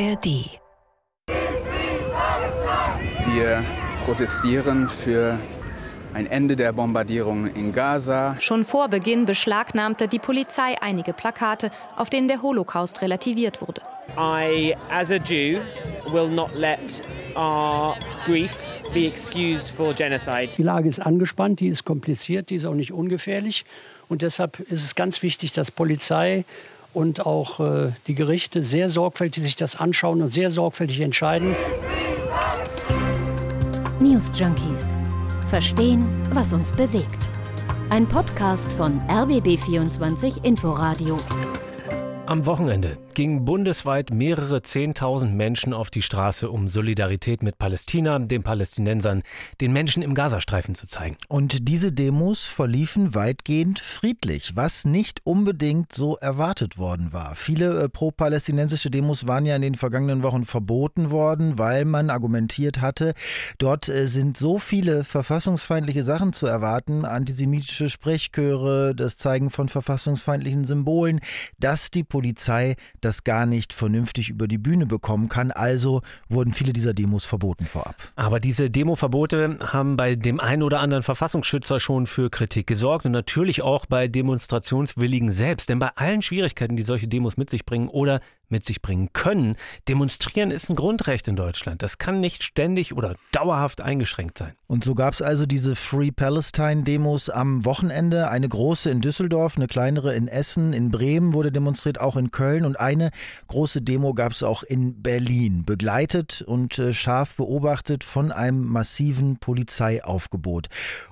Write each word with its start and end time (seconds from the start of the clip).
ARD. 0.00 0.60
Wir 3.34 3.64
protestieren 4.04 4.88
für 4.88 5.36
ein 6.14 6.26
Ende 6.26 6.54
der 6.54 6.72
Bombardierung 6.72 7.52
in 7.54 7.72
Gaza. 7.72 8.36
Schon 8.38 8.64
vor 8.64 8.88
Beginn 8.88 9.26
beschlagnahmte 9.26 10.06
die 10.06 10.20
Polizei 10.20 10.80
einige 10.80 11.12
Plakate, 11.12 11.72
auf 11.96 12.10
denen 12.10 12.28
der 12.28 12.42
Holocaust 12.42 13.02
relativiert 13.02 13.60
wurde. 13.60 13.82
I, 14.16 14.76
as 14.88 15.10
a 15.10 15.16
Jew, 15.16 15.58
will 16.12 16.28
not 16.28 16.54
let 16.54 16.78
our 17.34 17.96
grief 18.24 18.54
be 18.94 19.04
excused 19.06 19.70
for 19.70 19.92
genocide. 19.92 20.50
Die 20.56 20.62
Lage 20.62 20.88
ist 20.88 21.00
angespannt, 21.00 21.58
die 21.58 21.66
ist 21.66 21.84
kompliziert, 21.84 22.50
die 22.50 22.56
ist 22.56 22.66
auch 22.66 22.74
nicht 22.74 22.92
ungefährlich. 22.92 23.64
Und 24.08 24.22
deshalb 24.22 24.60
ist 24.60 24.84
es 24.84 24.94
ganz 24.94 25.22
wichtig, 25.22 25.52
dass 25.52 25.72
Polizei 25.72 26.44
und 26.98 27.24
auch 27.24 27.60
äh, 27.60 27.92
die 28.08 28.16
Gerichte 28.16 28.64
sehr 28.64 28.88
sorgfältig 28.88 29.44
sich 29.44 29.54
das 29.54 29.76
anschauen 29.76 30.20
und 30.20 30.34
sehr 30.34 30.50
sorgfältig 30.50 31.00
entscheiden. 31.00 31.54
News 34.00 34.32
Junkies. 34.34 34.98
Verstehen, 35.48 36.04
was 36.32 36.52
uns 36.52 36.72
bewegt. 36.72 37.28
Ein 37.88 38.06
Podcast 38.08 38.66
von 38.72 39.00
RBB24 39.02 40.44
Inforadio. 40.44 41.20
Am 42.26 42.44
Wochenende 42.44 42.98
gingen 43.18 43.44
bundesweit 43.44 44.12
mehrere 44.12 44.62
Zehntausend 44.62 45.34
Menschen 45.34 45.72
auf 45.72 45.90
die 45.90 46.02
Straße, 46.02 46.48
um 46.48 46.68
Solidarität 46.68 47.42
mit 47.42 47.58
Palästina, 47.58 48.16
den 48.20 48.44
Palästinensern, 48.44 49.24
den 49.60 49.72
Menschen 49.72 50.04
im 50.04 50.14
Gazastreifen 50.14 50.76
zu 50.76 50.86
zeigen. 50.86 51.16
Und 51.26 51.66
diese 51.68 51.90
Demos 51.90 52.44
verliefen 52.44 53.16
weitgehend 53.16 53.80
friedlich, 53.80 54.54
was 54.54 54.84
nicht 54.84 55.22
unbedingt 55.24 55.92
so 55.92 56.16
erwartet 56.18 56.78
worden 56.78 57.12
war. 57.12 57.34
Viele 57.34 57.82
äh, 57.82 57.88
pro-palästinensische 57.88 58.88
Demos 58.88 59.26
waren 59.26 59.46
ja 59.46 59.56
in 59.56 59.62
den 59.62 59.74
vergangenen 59.74 60.22
Wochen 60.22 60.44
verboten 60.44 61.10
worden, 61.10 61.58
weil 61.58 61.86
man 61.86 62.10
argumentiert 62.10 62.80
hatte, 62.80 63.14
dort 63.58 63.88
äh, 63.88 64.06
sind 64.06 64.36
so 64.36 64.58
viele 64.58 65.02
verfassungsfeindliche 65.02 66.04
Sachen 66.04 66.32
zu 66.32 66.46
erwarten, 66.46 67.04
antisemitische 67.04 67.88
Sprechchöre, 67.88 68.94
das 68.94 69.16
Zeigen 69.16 69.50
von 69.50 69.68
verfassungsfeindlichen 69.68 70.66
Symbolen, 70.66 71.18
dass 71.58 71.90
die 71.90 72.04
Polizei 72.04 72.76
das 73.00 73.07
gar 73.24 73.46
nicht 73.46 73.72
vernünftig 73.72 74.30
über 74.30 74.48
die 74.48 74.58
Bühne 74.58 74.86
bekommen 74.86 75.28
kann. 75.28 75.50
Also 75.50 76.02
wurden 76.28 76.52
viele 76.52 76.72
dieser 76.72 76.94
Demos 76.94 77.24
verboten 77.24 77.66
vorab. 77.66 77.96
Aber 78.16 78.40
diese 78.40 78.70
Demoverbote 78.70 79.58
haben 79.60 79.96
bei 79.96 80.14
dem 80.14 80.40
einen 80.40 80.62
oder 80.62 80.80
anderen 80.80 81.02
Verfassungsschützer 81.02 81.80
schon 81.80 82.06
für 82.06 82.30
Kritik 82.30 82.66
gesorgt 82.66 83.06
und 83.06 83.12
natürlich 83.12 83.62
auch 83.62 83.86
bei 83.86 84.08
Demonstrationswilligen 84.08 85.30
selbst. 85.30 85.68
Denn 85.68 85.78
bei 85.78 85.90
allen 85.94 86.22
Schwierigkeiten, 86.22 86.76
die 86.76 86.82
solche 86.82 87.08
Demos 87.08 87.36
mit 87.36 87.50
sich 87.50 87.64
bringen 87.64 87.88
oder 87.88 88.20
mit 88.48 88.64
sich 88.64 88.82
bringen 88.82 89.10
können. 89.12 89.56
Demonstrieren 89.88 90.50
ist 90.50 90.68
ein 90.70 90.76
Grundrecht 90.76 91.28
in 91.28 91.36
Deutschland. 91.36 91.82
Das 91.82 91.98
kann 91.98 92.20
nicht 92.20 92.42
ständig 92.42 92.94
oder 92.94 93.14
dauerhaft 93.32 93.80
eingeschränkt 93.80 94.38
sein. 94.38 94.52
Und 94.66 94.84
so 94.84 94.94
gab 94.94 95.12
es 95.14 95.22
also 95.22 95.46
diese 95.46 95.76
Free 95.76 96.10
Palestine-Demos 96.10 97.30
am 97.30 97.64
Wochenende. 97.64 98.28
Eine 98.28 98.48
große 98.48 98.90
in 98.90 99.00
Düsseldorf, 99.00 99.56
eine 99.56 99.66
kleinere 99.66 100.14
in 100.14 100.28
Essen, 100.28 100.72
in 100.72 100.90
Bremen 100.90 101.34
wurde 101.34 101.52
demonstriert, 101.52 102.00
auch 102.00 102.16
in 102.16 102.30
Köln. 102.30 102.64
Und 102.64 102.78
eine 102.78 103.10
große 103.46 103.82
Demo 103.82 104.14
gab 104.14 104.32
es 104.32 104.42
auch 104.42 104.62
in 104.62 105.02
Berlin, 105.02 105.64
begleitet 105.64 106.42
und 106.42 106.78
äh, 106.78 106.92
scharf 106.92 107.34
beobachtet 107.34 108.04
von 108.04 108.32
einem 108.32 108.64
massiven 108.64 109.38
Polizeiaufgebot. 109.38 110.68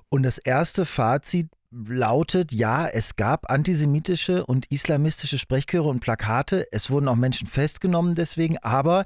Und 0.08 0.22
das 0.22 0.38
erste 0.38 0.86
Fazit 0.86 1.48
lautet, 1.70 2.52
ja, 2.52 2.86
es 2.86 3.16
gab 3.16 3.50
antisemitische 3.50 4.46
und 4.46 4.66
islamistische 4.70 5.38
Sprechchöre 5.38 5.88
und 5.88 6.00
Plakate. 6.00 6.66
Es 6.72 6.90
wurden 6.90 7.08
auch 7.08 7.16
Menschen 7.16 7.48
festgenommen 7.48 8.14
deswegen, 8.14 8.58
aber 8.58 9.04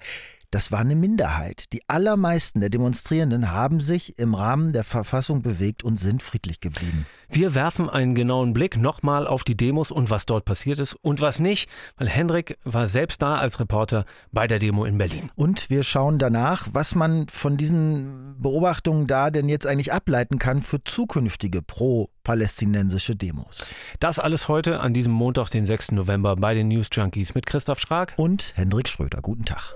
das 0.50 0.72
war 0.72 0.80
eine 0.80 0.96
Minderheit. 0.96 1.72
Die 1.72 1.88
allermeisten 1.88 2.60
der 2.60 2.70
Demonstrierenden 2.70 3.52
haben 3.52 3.80
sich 3.80 4.18
im 4.18 4.34
Rahmen 4.34 4.72
der 4.72 4.84
Verfassung 4.84 5.42
bewegt 5.42 5.84
und 5.84 5.98
sind 5.98 6.22
friedlich 6.22 6.60
geblieben. 6.60 7.06
Wir 7.32 7.54
werfen 7.54 7.88
einen 7.88 8.16
genauen 8.16 8.52
Blick 8.52 8.76
nochmal 8.76 9.28
auf 9.28 9.44
die 9.44 9.56
Demos 9.56 9.92
und 9.92 10.10
was 10.10 10.26
dort 10.26 10.44
passiert 10.44 10.80
ist 10.80 10.94
und 10.94 11.20
was 11.20 11.38
nicht, 11.38 11.70
weil 11.96 12.08
Hendrik 12.08 12.58
war 12.64 12.88
selbst 12.88 13.22
da 13.22 13.36
als 13.36 13.60
Reporter 13.60 14.04
bei 14.32 14.48
der 14.48 14.58
Demo 14.58 14.84
in 14.84 14.98
Berlin. 14.98 15.30
Und 15.36 15.70
wir 15.70 15.84
schauen 15.84 16.18
danach, 16.18 16.66
was 16.72 16.96
man 16.96 17.28
von 17.28 17.56
diesen 17.56 18.34
Beobachtungen 18.38 19.06
da 19.06 19.30
denn 19.30 19.48
jetzt 19.48 19.64
eigentlich 19.64 19.92
ableiten 19.92 20.40
kann 20.40 20.60
für 20.60 20.82
zukünftige 20.82 21.62
pro-palästinensische 21.62 23.14
Demos. 23.14 23.72
Das 24.00 24.18
alles 24.18 24.48
heute 24.48 24.80
an 24.80 24.92
diesem 24.92 25.12
Montag, 25.12 25.50
den 25.50 25.66
6. 25.66 25.92
November 25.92 26.34
bei 26.34 26.54
den 26.54 26.66
News 26.66 26.88
Junkies 26.90 27.36
mit 27.36 27.46
Christoph 27.46 27.78
Schrag 27.78 28.12
und 28.16 28.52
Hendrik 28.56 28.88
Schröder. 28.88 29.20
Guten 29.22 29.44
Tag. 29.44 29.74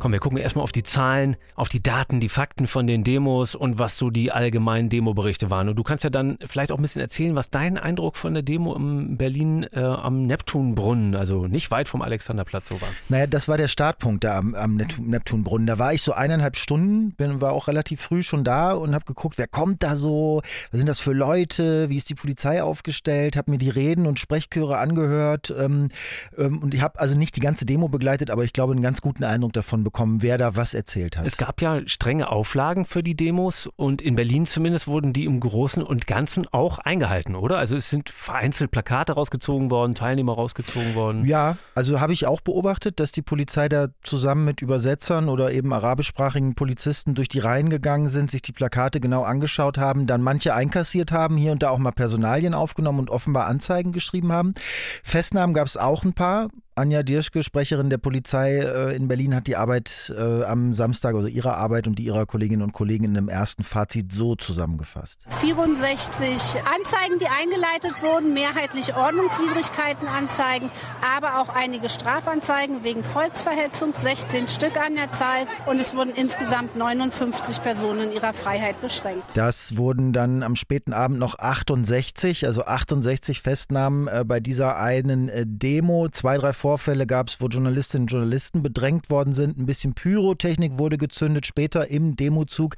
Komm, 0.00 0.12
wir 0.12 0.18
gucken 0.18 0.38
erstmal 0.38 0.62
auf 0.62 0.72
die 0.72 0.82
Zahlen, 0.82 1.36
auf 1.54 1.68
die 1.68 1.82
Daten, 1.82 2.20
die 2.20 2.30
Fakten 2.30 2.66
von 2.66 2.86
den 2.86 3.04
Demos 3.04 3.54
und 3.54 3.78
was 3.78 3.98
so 3.98 4.08
die 4.08 4.32
allgemeinen 4.32 4.88
Demoberichte 4.88 5.50
waren. 5.50 5.68
Und 5.68 5.76
du 5.76 5.82
kannst 5.82 6.04
ja 6.04 6.10
dann 6.10 6.38
vielleicht 6.48 6.72
auch 6.72 6.78
ein 6.78 6.82
bisschen 6.82 7.02
erzählen, 7.02 7.36
was 7.36 7.50
dein 7.50 7.76
Eindruck 7.76 8.16
von 8.16 8.32
der 8.32 8.42
Demo 8.42 8.74
in 8.74 9.18
Berlin 9.18 9.66
äh, 9.74 9.80
am 9.80 10.22
Neptunbrunnen, 10.22 11.14
also 11.14 11.46
nicht 11.46 11.70
weit 11.70 11.86
vom 11.86 12.00
Alexanderplatz 12.00 12.68
so 12.68 12.80
war. 12.80 12.88
Naja, 13.10 13.26
das 13.26 13.46
war 13.46 13.58
der 13.58 13.68
Startpunkt 13.68 14.24
da 14.24 14.38
am, 14.38 14.54
am 14.54 14.76
Neptunbrunnen. 14.76 15.66
Da 15.66 15.78
war 15.78 15.92
ich 15.92 16.00
so 16.00 16.14
eineinhalb 16.14 16.56
Stunden, 16.56 17.12
bin, 17.12 17.42
war 17.42 17.52
auch 17.52 17.68
relativ 17.68 18.00
früh 18.00 18.22
schon 18.22 18.42
da 18.42 18.72
und 18.72 18.94
habe 18.94 19.04
geguckt, 19.04 19.36
wer 19.36 19.48
kommt 19.48 19.82
da 19.82 19.96
so, 19.96 20.40
was 20.70 20.78
sind 20.78 20.88
das 20.88 21.00
für 21.00 21.12
Leute, 21.12 21.90
wie 21.90 21.98
ist 21.98 22.08
die 22.08 22.14
Polizei 22.14 22.62
aufgestellt, 22.62 23.36
habe 23.36 23.50
mir 23.50 23.58
die 23.58 23.68
Reden 23.68 24.06
und 24.06 24.18
Sprechchöre 24.18 24.78
angehört 24.78 25.52
ähm, 25.58 25.90
ähm, 26.38 26.60
und 26.62 26.72
ich 26.72 26.80
habe 26.80 26.98
also 26.98 27.14
nicht 27.14 27.36
die 27.36 27.40
ganze 27.40 27.66
Demo 27.66 27.88
begleitet, 27.88 28.30
aber 28.30 28.44
ich 28.44 28.54
glaube 28.54 28.72
einen 28.72 28.82
ganz 28.82 29.02
guten 29.02 29.24
Eindruck 29.24 29.52
davon 29.52 29.84
bekommen, 29.84 29.89
wer 30.22 30.38
da 30.38 30.56
was 30.56 30.74
erzählt 30.74 31.16
hat. 31.16 31.26
Es 31.26 31.36
gab 31.36 31.60
ja 31.60 31.80
strenge 31.86 32.30
Auflagen 32.30 32.84
für 32.84 33.02
die 33.02 33.14
Demos 33.14 33.68
und 33.76 34.02
in 34.02 34.16
Berlin 34.16 34.46
zumindest 34.46 34.86
wurden 34.86 35.12
die 35.12 35.24
im 35.24 35.40
Großen 35.40 35.82
und 35.82 36.06
Ganzen 36.06 36.46
auch 36.52 36.78
eingehalten, 36.78 37.34
oder? 37.34 37.58
Also 37.58 37.76
es 37.76 37.90
sind 37.90 38.10
vereinzelt 38.10 38.70
Plakate 38.70 39.12
rausgezogen 39.12 39.70
worden, 39.70 39.94
Teilnehmer 39.94 40.34
rausgezogen 40.34 40.94
worden. 40.94 41.24
Ja, 41.26 41.56
also 41.74 42.00
habe 42.00 42.12
ich 42.12 42.26
auch 42.26 42.40
beobachtet, 42.40 43.00
dass 43.00 43.12
die 43.12 43.22
Polizei 43.22 43.68
da 43.68 43.88
zusammen 44.02 44.44
mit 44.44 44.62
Übersetzern 44.62 45.28
oder 45.28 45.52
eben 45.52 45.72
arabischsprachigen 45.72 46.54
Polizisten 46.54 47.14
durch 47.14 47.28
die 47.28 47.38
Reihen 47.38 47.70
gegangen 47.70 48.08
sind, 48.08 48.30
sich 48.30 48.42
die 48.42 48.52
Plakate 48.52 49.00
genau 49.00 49.22
angeschaut 49.22 49.78
haben, 49.78 50.06
dann 50.06 50.22
manche 50.22 50.54
einkassiert 50.54 51.12
haben, 51.12 51.36
hier 51.36 51.52
und 51.52 51.62
da 51.62 51.70
auch 51.70 51.78
mal 51.78 51.92
Personalien 51.92 52.54
aufgenommen 52.54 53.00
und 53.00 53.10
offenbar 53.10 53.46
Anzeigen 53.46 53.92
geschrieben 53.92 54.32
haben. 54.32 54.54
Festnahmen 55.02 55.54
gab 55.54 55.66
es 55.66 55.76
auch 55.76 56.04
ein 56.04 56.12
paar. 56.12 56.48
Anja 56.76 57.02
Dirschke, 57.02 57.42
Sprecherin 57.42 57.90
der 57.90 57.98
Polizei 57.98 58.58
äh, 58.58 58.96
in 58.96 59.08
Berlin, 59.08 59.34
hat 59.34 59.46
die 59.46 59.56
Arbeit 59.56 59.79
äh, 60.16 60.44
am 60.44 60.72
Samstag, 60.72 61.14
also 61.14 61.28
ihre 61.28 61.54
Arbeit 61.54 61.86
und 61.86 61.98
die 61.98 62.04
ihrer 62.04 62.26
Kolleginnen 62.26 62.62
und 62.62 62.72
Kollegen 62.72 63.04
in 63.04 63.16
einem 63.16 63.28
ersten 63.28 63.64
Fazit 63.64 64.12
so 64.12 64.34
zusammengefasst. 64.34 65.20
64 65.40 66.30
Anzeigen, 66.30 67.18
die 67.18 67.26
eingeleitet 67.26 68.02
wurden, 68.02 68.34
mehrheitlich 68.34 68.94
Ordnungswidrigkeitenanzeigen, 68.94 70.70
aber 71.16 71.40
auch 71.40 71.48
einige 71.48 71.88
Strafanzeigen 71.88 72.84
wegen 72.84 73.04
Volksverhetzung, 73.04 73.92
16 73.92 74.48
Stück 74.48 74.76
an 74.76 74.94
der 74.96 75.10
Zahl 75.10 75.46
und 75.66 75.80
es 75.80 75.94
wurden 75.94 76.12
insgesamt 76.14 76.76
59 76.76 77.62
Personen 77.62 78.10
in 78.10 78.12
ihrer 78.12 78.32
Freiheit 78.32 78.80
beschränkt. 78.80 79.36
Das 79.36 79.76
wurden 79.76 80.12
dann 80.12 80.42
am 80.42 80.56
späten 80.56 80.92
Abend 80.92 81.18
noch 81.18 81.38
68, 81.38 82.46
also 82.46 82.64
68 82.64 83.40
Festnahmen 83.40 84.08
äh, 84.08 84.24
bei 84.26 84.40
dieser 84.40 84.76
einen 84.76 85.28
äh, 85.28 85.44
Demo. 85.46 86.08
Zwei, 86.10 86.38
drei 86.38 86.52
Vorfälle 86.52 87.06
gab 87.06 87.28
es, 87.28 87.40
wo 87.40 87.46
Journalistinnen 87.46 88.04
und 88.04 88.12
Journalisten 88.12 88.62
bedrängt 88.62 89.10
worden 89.10 89.34
sind. 89.34 89.58
Ein 89.58 89.66
bisschen 89.70 89.94
Pyrotechnik 89.94 90.78
wurde 90.78 90.98
gezündet 90.98 91.46
später 91.46 91.88
im 91.88 92.16
Demozug. 92.16 92.74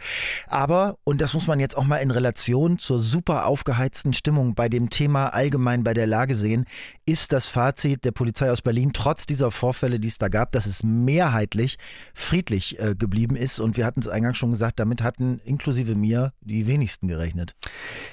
Aber, 0.46 0.98
und 1.04 1.22
das 1.22 1.32
muss 1.32 1.46
man 1.46 1.58
jetzt 1.58 1.74
auch 1.74 1.84
mal 1.84 1.96
in 1.96 2.10
Relation 2.10 2.78
zur 2.78 3.00
super 3.00 3.46
aufgeheizten 3.46 4.12
Stimmung 4.12 4.54
bei 4.54 4.68
dem 4.68 4.90
Thema 4.90 5.28
allgemein 5.28 5.84
bei 5.84 5.94
der 5.94 6.06
Lage 6.06 6.34
sehen, 6.34 6.66
ist 7.04 7.32
das 7.32 7.46
Fazit 7.46 8.04
der 8.04 8.12
Polizei 8.12 8.50
aus 8.50 8.62
Berlin 8.62 8.92
trotz 8.92 9.26
dieser 9.26 9.50
Vorfälle, 9.50 9.98
die 9.98 10.08
es 10.08 10.18
da 10.18 10.28
gab, 10.28 10.52
dass 10.52 10.66
es 10.66 10.82
mehrheitlich 10.84 11.78
friedlich 12.14 12.78
äh, 12.78 12.94
geblieben 12.94 13.34
ist. 13.34 13.58
Und 13.58 13.76
wir 13.76 13.84
hatten 13.84 14.00
es 14.00 14.08
eingangs 14.08 14.38
schon 14.38 14.50
gesagt, 14.50 14.78
damit 14.78 15.02
hatten 15.02 15.40
inklusive 15.44 15.94
mir 15.94 16.32
die 16.40 16.66
wenigsten 16.66 17.08
gerechnet. 17.08 17.54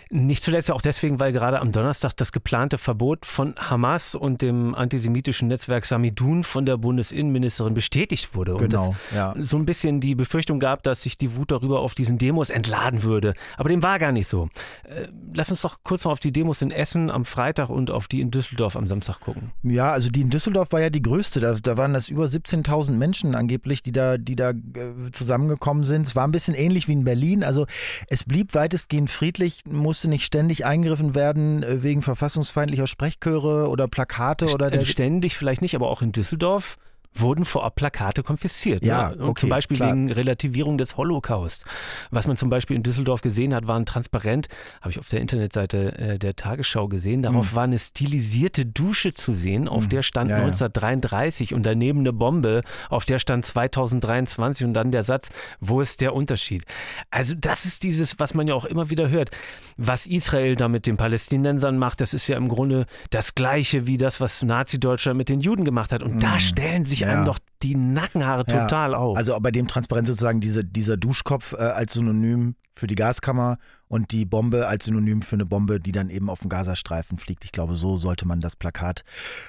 Nicht 0.10 0.44
zuletzt 0.44 0.72
auch 0.72 0.82
deswegen, 0.82 1.20
weil 1.20 1.32
gerade 1.32 1.60
am 1.60 1.72
Donnerstag 1.72 2.14
das 2.18 2.32
geplante 2.32 2.78
Verbot 2.78 3.26
von 3.26 3.56
Hamas 3.58 4.16
und 4.16 4.42
dem 4.42 4.74
antisemitischen 4.74 5.48
Netzwerk 5.50 5.86
Samidun 5.86 6.44
von 6.44 6.66
der 6.66 6.78
Bundesinnenministerin 6.78 7.76
bestätigt 7.76 8.34
wurde. 8.34 8.56
Und 8.56 8.70
Genau, 8.70 8.96
es 9.10 9.16
ja. 9.16 9.36
so 9.38 9.58
ein 9.58 9.66
bisschen 9.66 10.00
die 10.00 10.16
Befürchtung 10.16 10.60
gab, 10.60 10.82
dass 10.84 11.04
sich 11.04 11.18
die 11.18 11.36
Wut 11.36 11.52
darüber 11.52 11.82
auf 11.82 11.94
diesen 11.94 12.18
Demos 12.18 12.50
entladen 12.50 13.04
würde. 13.04 13.34
Aber 13.58 13.70
dem 13.70 13.84
war 13.84 14.00
gar 14.00 14.12
nicht 14.12 14.28
so. 14.28 14.50
Äh, 14.84 15.08
Lass 15.34 15.52
uns 15.52 15.62
doch 15.62 15.78
kurz 15.84 16.06
noch 16.06 16.14
auf 16.14 16.20
die 16.20 16.32
Demos 16.32 16.62
in 16.62 16.72
Essen 16.72 17.12
am 17.12 17.24
Freitag 17.24 17.70
und 17.70 17.92
auf 17.92 18.08
die 18.08 18.22
in 18.22 18.32
Düsseldorf 18.32 18.76
am 18.80 18.88
Samstag 18.88 19.20
gucken. 19.20 19.52
Ja, 19.64 19.92
also 19.92 20.10
die 20.10 20.22
in 20.22 20.30
Düsseldorf 20.30 20.72
war 20.72 20.82
ja 20.82 20.90
die 20.90 21.02
größte. 21.02 21.40
Da, 21.40 21.54
da 21.54 21.78
waren 21.78 21.94
das 21.94 22.10
über 22.10 22.26
17.000 22.26 22.92
Menschen 22.92 23.36
angeblich, 23.36 23.84
die 23.84 23.92
da, 23.92 24.18
die 24.18 24.36
da 24.36 24.52
äh, 24.52 25.12
zusammengekommen 25.12 25.84
sind. 25.84 26.08
Es 26.08 26.16
war 26.16 26.28
ein 26.28 26.32
bisschen 26.32 26.56
ähnlich 26.56 26.88
wie 26.88 26.94
in 26.94 27.04
Berlin. 27.04 27.44
Also 27.44 27.68
es 28.08 28.24
blieb 28.24 28.56
weitestgehend 28.56 29.10
friedlich, 29.10 29.62
musste 29.66 30.10
nicht 30.10 30.26
ständig 30.26 30.66
eingegriffen 30.66 31.14
werden 31.14 31.64
äh, 31.64 31.84
wegen 31.84 32.02
verfassungsfeindlicher 32.02 32.88
Sprechchöre 32.88 33.70
oder 33.70 33.88
Plakate 33.88 34.48
oder 34.48 34.72
der. 34.72 34.80
Ständig 34.90 35.38
vielleicht 35.38 35.62
nicht, 35.62 35.76
aber 35.76 35.90
auch 35.90 36.02
in 36.02 36.12
Düsseldorf 36.12 36.78
wurden 37.16 37.44
vorab 37.46 37.76
Plakate 37.76 38.24
konfisziert. 38.24 38.84
Ja, 38.84 39.10
ne? 39.16 39.24
okay, 39.26 39.42
zum 39.42 39.50
Beispiel 39.50 39.78
klar. 39.78 39.90
wegen 39.92 40.12
Relativierung 40.12 40.78
des 40.78 40.96
Holocaust. 40.96 41.66
Was 42.12 42.28
man 42.28 42.38
zum 42.38 42.50
Beispiel 42.50 42.76
in 42.76 42.84
Düsseldorf 42.84 43.22
gesehen 43.22 43.54
hat, 43.54 43.68
war 43.68 43.78
ein 43.78 43.86
Transparent, 43.86 44.48
habe 44.82 44.92
ich 44.92 45.00
auf 45.00 45.10
der 45.10 45.20
Internetseite 45.22 45.98
äh, 45.98 46.20
der 46.20 46.36
Tagesschau 46.36 46.88
gesehen. 46.88 47.22
Darauf 47.24 47.52
Mhm. 47.52 47.56
war 47.56 47.64
eine 47.64 47.80
stilisierte 47.80 48.66
Dusche 48.66 49.12
zu 49.14 49.34
sehen, 49.34 49.68
auf 49.68 49.86
Mhm. 49.86 49.90
der 49.90 50.04
stand 50.04 50.30
Ja, 50.30 50.38
ja. 50.38 50.44
1933 50.46 51.54
und 51.54 51.64
daneben 51.64 52.00
eine 52.02 52.14
Bombe, 52.14 52.62
auf 52.90 53.06
der 53.06 53.20
stand 53.20 53.44
2023 53.46 54.66
und 54.66 54.74
dann 54.74 54.92
der 54.92 55.04
Satz, 55.04 55.30
wo 55.60 55.82
ist 55.82 56.02
der 56.02 56.14
Unterschied? 56.14 56.64
Also 57.10 57.34
das 57.36 57.66
ist 57.66 57.84
dieses, 57.84 58.20
was 58.20 58.34
man 58.34 58.48
ja 58.48 58.54
auch 58.54 58.66
immer 58.66 58.90
wieder 58.90 59.10
hört. 59.10 59.32
Was 59.78 60.06
Israel 60.08 60.56
da 60.56 60.68
mit 60.68 60.86
den 60.86 60.98
Palästinensern 60.98 61.78
macht, 61.78 62.02
das 62.02 62.14
ist 62.14 62.28
ja 62.28 62.38
im 62.38 62.50
Grunde 62.50 62.86
das 63.10 63.36
Gleiche 63.36 63.88
wie 63.88 63.98
das, 63.98 64.20
was 64.22 64.44
Nazi-Deutschland 64.44 65.18
mit 65.18 65.30
den 65.30 65.40
Juden 65.42 65.66
gemacht 65.66 65.92
hat. 65.92 66.04
Und 66.04 66.22
da 66.24 66.34
Mhm. 66.36 66.40
stellen 66.40 66.86
sich 66.86 66.99
Ja. 67.02 67.10
einem 67.10 67.26
doch 67.26 67.40
die 67.62 67.76
Nackenhaare 67.76 68.46
Ja, 68.48 68.62
total 68.64 68.96
auf. 68.96 69.18
Also 69.18 69.38
bei 69.40 69.52
dem 69.52 69.68
Transparent 69.68 70.08
sozusagen 70.08 70.40
diese, 70.42 70.64
dieser 70.64 70.98
Duschkopf 70.98 71.54
äh, 71.54 71.58
als 71.58 71.94
Synonym 71.94 72.56
für 72.72 72.88
die 72.88 72.96
Gaskammer 72.96 73.58
und 73.88 74.12
die 74.12 74.26
Bombe 74.26 74.68
als 74.68 74.86
Synonym 74.86 75.22
für 75.22 75.36
eine 75.36 75.46
Bombe, 75.46 75.80
die 75.80 75.92
dann 75.92 76.10
eben 76.10 76.30
auf 76.30 76.40
dem 76.40 76.50
Gazastreifen 76.50 77.18
fliegt. 77.18 77.44
Ich 77.44 77.52
glaube, 77.52 77.76
so 77.76 77.98
sollte 77.98 78.28
man 78.28 78.40
das 78.40 78.56
Plakat 78.56 79.04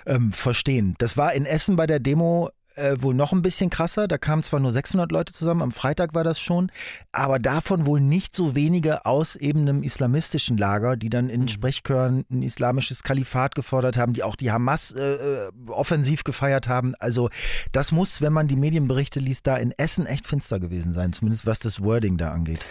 ähm, 0.06 0.32
verstehen. 0.32 0.94
Das 0.98 1.16
war 1.16 1.32
in 1.32 1.46
Essen 1.46 1.76
bei 1.76 1.86
der 1.86 2.00
Demo 2.00 2.50
äh, 2.80 3.02
wohl 3.02 3.14
noch 3.14 3.32
ein 3.32 3.42
bisschen 3.42 3.70
krasser. 3.70 4.08
Da 4.08 4.18
kamen 4.18 4.42
zwar 4.42 4.60
nur 4.60 4.72
600 4.72 5.12
Leute 5.12 5.32
zusammen, 5.32 5.62
am 5.62 5.72
Freitag 5.72 6.14
war 6.14 6.24
das 6.24 6.40
schon, 6.40 6.72
aber 7.12 7.38
davon 7.38 7.86
wohl 7.86 8.00
nicht 8.00 8.34
so 8.34 8.54
wenige 8.54 9.06
aus 9.06 9.36
eben 9.36 9.60
einem 9.60 9.82
islamistischen 9.82 10.56
Lager, 10.56 10.96
die 10.96 11.10
dann 11.10 11.28
in 11.28 11.48
Sprechchören 11.48 12.24
ein 12.30 12.42
islamisches 12.42 13.02
Kalifat 13.02 13.54
gefordert 13.54 13.96
haben, 13.96 14.12
die 14.12 14.22
auch 14.22 14.36
die 14.36 14.50
Hamas 14.50 14.92
äh, 14.92 15.14
äh, 15.14 15.50
offensiv 15.68 16.24
gefeiert 16.24 16.68
haben. 16.68 16.94
Also 16.98 17.30
das 17.72 17.92
muss, 17.92 18.20
wenn 18.20 18.32
man 18.32 18.48
die 18.48 18.56
Medienberichte 18.56 19.20
liest, 19.20 19.46
da 19.46 19.56
in 19.56 19.72
Essen 19.76 20.06
echt 20.06 20.26
finster 20.26 20.58
gewesen 20.58 20.92
sein, 20.92 21.12
zumindest 21.12 21.46
was 21.46 21.58
das 21.58 21.82
Wording 21.82 22.16
da 22.16 22.32
angeht. 22.32 22.64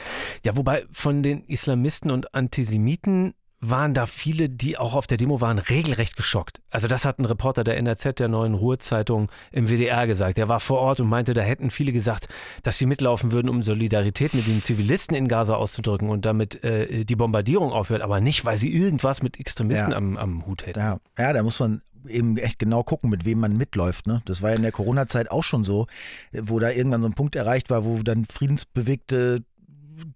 Ja, 0.43 0.57
wobei 0.57 0.85
von 0.91 1.23
den 1.23 1.43
Islamisten 1.45 2.11
und 2.11 2.33
Antisemiten 2.33 3.33
waren 3.61 3.93
da 3.93 4.05
viele, 4.05 4.49
die 4.49 4.77
auch 4.77 4.95
auf 4.95 5.05
der 5.05 5.17
Demo 5.17 5.41
waren, 5.41 5.59
regelrecht 5.59 6.15
geschockt. 6.15 6.61
Also 6.69 6.87
das 6.87 7.03
hat 7.03 7.19
ein 7.19 7.25
Reporter 7.25 7.63
der 7.63 7.77
NRZ, 7.77 8.15
der 8.19 8.27
neuen 8.29 8.53
Ruhrzeitung 8.53 9.29
im 9.51 9.67
WDR 9.67 10.07
gesagt. 10.07 10.37
Der 10.37 10.47
war 10.47 10.59
vor 10.59 10.79
Ort 10.79 10.99
und 11.01 11.09
meinte, 11.09 11.33
da 11.33 11.41
hätten 11.41 11.69
viele 11.69 11.91
gesagt, 11.91 12.29
dass 12.63 12.77
sie 12.77 12.85
mitlaufen 12.85 13.31
würden, 13.31 13.49
um 13.49 13.61
Solidarität 13.63 14.33
mit 14.33 14.47
den 14.47 14.63
Zivilisten 14.63 15.15
in 15.15 15.27
Gaza 15.27 15.55
auszudrücken 15.55 16.09
und 16.09 16.25
damit 16.25 16.63
äh, 16.63 17.03
die 17.03 17.15
Bombardierung 17.15 17.71
aufhört, 17.71 18.01
aber 18.01 18.21
nicht, 18.21 18.45
weil 18.45 18.57
sie 18.57 18.73
irgendwas 18.73 19.21
mit 19.21 19.39
Extremisten 19.39 19.91
Ja. 19.91 19.97
am, 19.97 20.15
am 20.17 20.45
Hut 20.45 20.65
hätten. 20.65 20.79
Ja, 20.79 20.99
ja, 21.17 21.33
da 21.33 21.43
muss 21.43 21.59
man 21.59 21.81
eben 22.07 22.37
echt 22.37 22.59
genau 22.59 22.81
gucken, 22.83 23.09
mit 23.09 23.25
wem 23.25 23.39
man 23.41 23.57
mitläuft. 23.57 24.07
Ne? 24.07 24.21
Das 24.25 24.41
war 24.41 24.51
ja 24.51 24.55
in 24.55 24.61
der 24.61 24.71
Corona-Zeit 24.71 25.31
auch 25.31 25.43
schon 25.43 25.65
so, 25.65 25.87
wo 26.31 26.57
da 26.59 26.71
irgendwann 26.71 27.01
so 27.01 27.09
ein 27.09 27.13
Punkt 27.13 27.35
erreicht 27.35 27.69
war, 27.69 27.83
wo 27.83 28.01
dann 28.03 28.23
friedensbewegte 28.25 29.43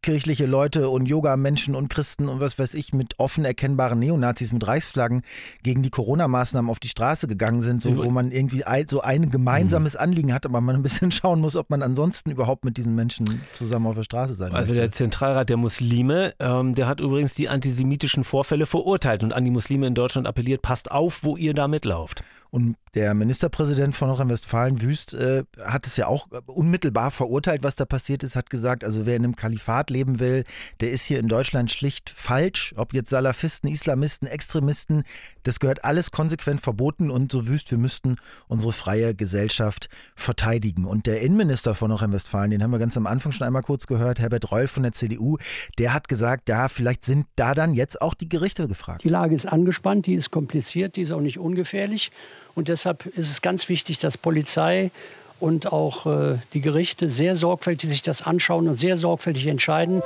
kirchliche 0.02 0.46
Leute 0.46 0.90
und 0.90 1.06
Yoga-Menschen 1.06 1.76
und 1.76 1.90
Christen 1.90 2.30
und 2.30 2.40
was 2.40 2.60
weiß 2.60 2.74
ich 2.74 2.94
mit 2.94 3.20
offen 3.20 3.46
erkennbaren 3.46 4.00
Neonazis 4.00 4.52
mit 4.52 4.66
Reichsflaggen 4.66 5.24
gegen 5.64 5.84
die 5.84 5.90
Corona-Maßnahmen 5.90 6.70
auf 6.70 6.80
die 6.80 6.88
Straße 6.88 7.28
gegangen 7.28 7.62
sind, 7.62 7.84
so, 7.84 7.98
wo 7.98 8.10
man 8.10 8.32
irgendwie 8.32 8.64
ein, 8.64 8.88
so 8.88 9.02
ein 9.02 9.30
gemeinsames 9.30 9.96
Anliegen 9.96 10.34
hat, 10.34 10.46
aber 10.46 10.62
man 10.62 10.76
ein 10.76 10.84
bisschen 10.84 11.12
schauen 11.12 11.40
muss, 11.40 11.56
ob 11.56 11.70
man 11.70 11.82
ansonsten 11.82 12.32
überhaupt 12.32 12.66
mit 12.66 12.78
diesen 12.78 12.96
Menschen 12.96 13.42
zusammen 13.54 13.88
auf 13.88 13.96
der 13.96 14.04
Straße 14.04 14.34
sein 14.34 14.52
Also 14.52 14.74
möchte. 14.74 14.76
der 14.76 14.92
Zentralrat 14.92 15.50
der 15.50 15.58
Muslime, 15.58 16.34
ähm, 16.40 16.76
der 16.76 16.88
hat 16.88 17.00
übrigens 17.00 17.34
die 17.34 17.50
antisemitischen 17.50 18.24
Vorfälle 18.24 18.66
verurteilt 18.66 19.24
und 19.24 19.34
an 19.34 19.44
die 19.44 19.52
Muslime 19.52 19.88
in 19.88 19.96
Deutschland 19.96 20.28
appelliert, 20.28 20.62
passt 20.62 20.92
auf, 20.92 21.24
wo 21.24 21.38
ihr 21.38 21.54
da 21.54 21.68
mitlauft. 21.68 22.24
Und 22.54 22.76
der 22.94 23.16
Ministerpräsident 23.16 23.96
von 23.96 24.10
Nordrhein-Westfalen, 24.10 24.80
Wüst, 24.84 25.16
äh, 25.16 25.44
hat 25.60 25.88
es 25.88 25.98
ja 25.98 26.06
auch 26.06 26.28
unmittelbar 26.46 27.10
verurteilt, 27.10 27.64
was 27.64 27.76
da 27.76 27.84
passiert 27.84 28.22
ist, 28.22 28.36
hat 28.36 28.52
gesagt, 28.52 28.84
also 28.84 29.08
wer 29.08 29.16
in 29.16 29.24
einem 29.24 29.36
Kalifat 29.36 29.90
leben 29.90 30.20
will, 30.20 30.44
der 30.80 30.92
ist 30.92 31.04
hier 31.04 31.18
in 31.18 31.28
Deutschland 31.28 31.72
schlicht 31.72 32.12
falsch. 32.12 32.76
Ob 32.78 32.94
jetzt 32.94 33.10
Salafisten, 33.10 33.72
Islamisten, 33.72 34.28
Extremisten, 34.28 35.04
das 35.42 35.60
gehört 35.60 35.84
alles 35.84 36.12
konsequent 36.12 36.62
verboten 36.62 37.10
und 37.10 37.32
so 37.32 37.48
Wüst, 37.48 37.72
wir 37.72 37.80
müssten 37.80 38.18
unsere 38.48 38.72
freie 38.72 39.16
Gesellschaft 39.16 39.90
verteidigen. 40.16 40.86
Und 40.86 41.08
der 41.08 41.22
Innenminister 41.22 41.74
von 41.74 41.90
Nordrhein-Westfalen, 41.90 42.52
den 42.52 42.62
haben 42.62 42.72
wir 42.72 42.78
ganz 42.78 42.96
am 42.96 43.08
Anfang 43.08 43.32
schon 43.32 43.48
einmal 43.48 43.64
kurz 43.64 43.88
gehört, 43.88 44.20
Herbert 44.20 44.52
Reul 44.52 44.68
von 44.68 44.84
der 44.84 44.92
CDU, 44.92 45.38
der 45.80 45.92
hat 45.92 46.08
gesagt, 46.08 46.50
ja, 46.50 46.68
vielleicht 46.68 47.04
sind 47.04 47.26
da 47.36 47.56
dann 47.56 47.74
jetzt 47.74 48.00
auch 48.00 48.14
die 48.14 48.30
Gerichte 48.30 48.68
gefragt. 48.68 49.04
Die 49.04 49.10
Lage 49.10 49.34
ist 49.34 49.48
angespannt, 49.48 50.06
die 50.06 50.14
ist 50.14 50.30
kompliziert, 50.30 50.98
die 50.98 51.02
ist 51.02 51.12
auch 51.12 51.20
nicht 51.20 51.40
ungefährlich. 51.40 52.12
Und 52.56 52.68
deshalb 52.68 53.06
ist 53.06 53.32
es 53.32 53.42
ganz 53.42 53.70
wichtig, 53.70 54.00
dass 54.00 54.18
Polizei 54.18 54.92
und 55.40 55.72
auch 55.72 56.06
äh, 56.06 56.38
die 56.54 56.62
Gerichte 56.62 57.10
sehr 57.10 57.36
sorgfältig 57.36 57.90
sich 57.90 58.04
das 58.04 58.22
anschauen 58.22 58.70
und 58.70 58.80
sehr 58.80 58.96
sorgfältig 58.98 59.48
entscheiden. 59.48 60.02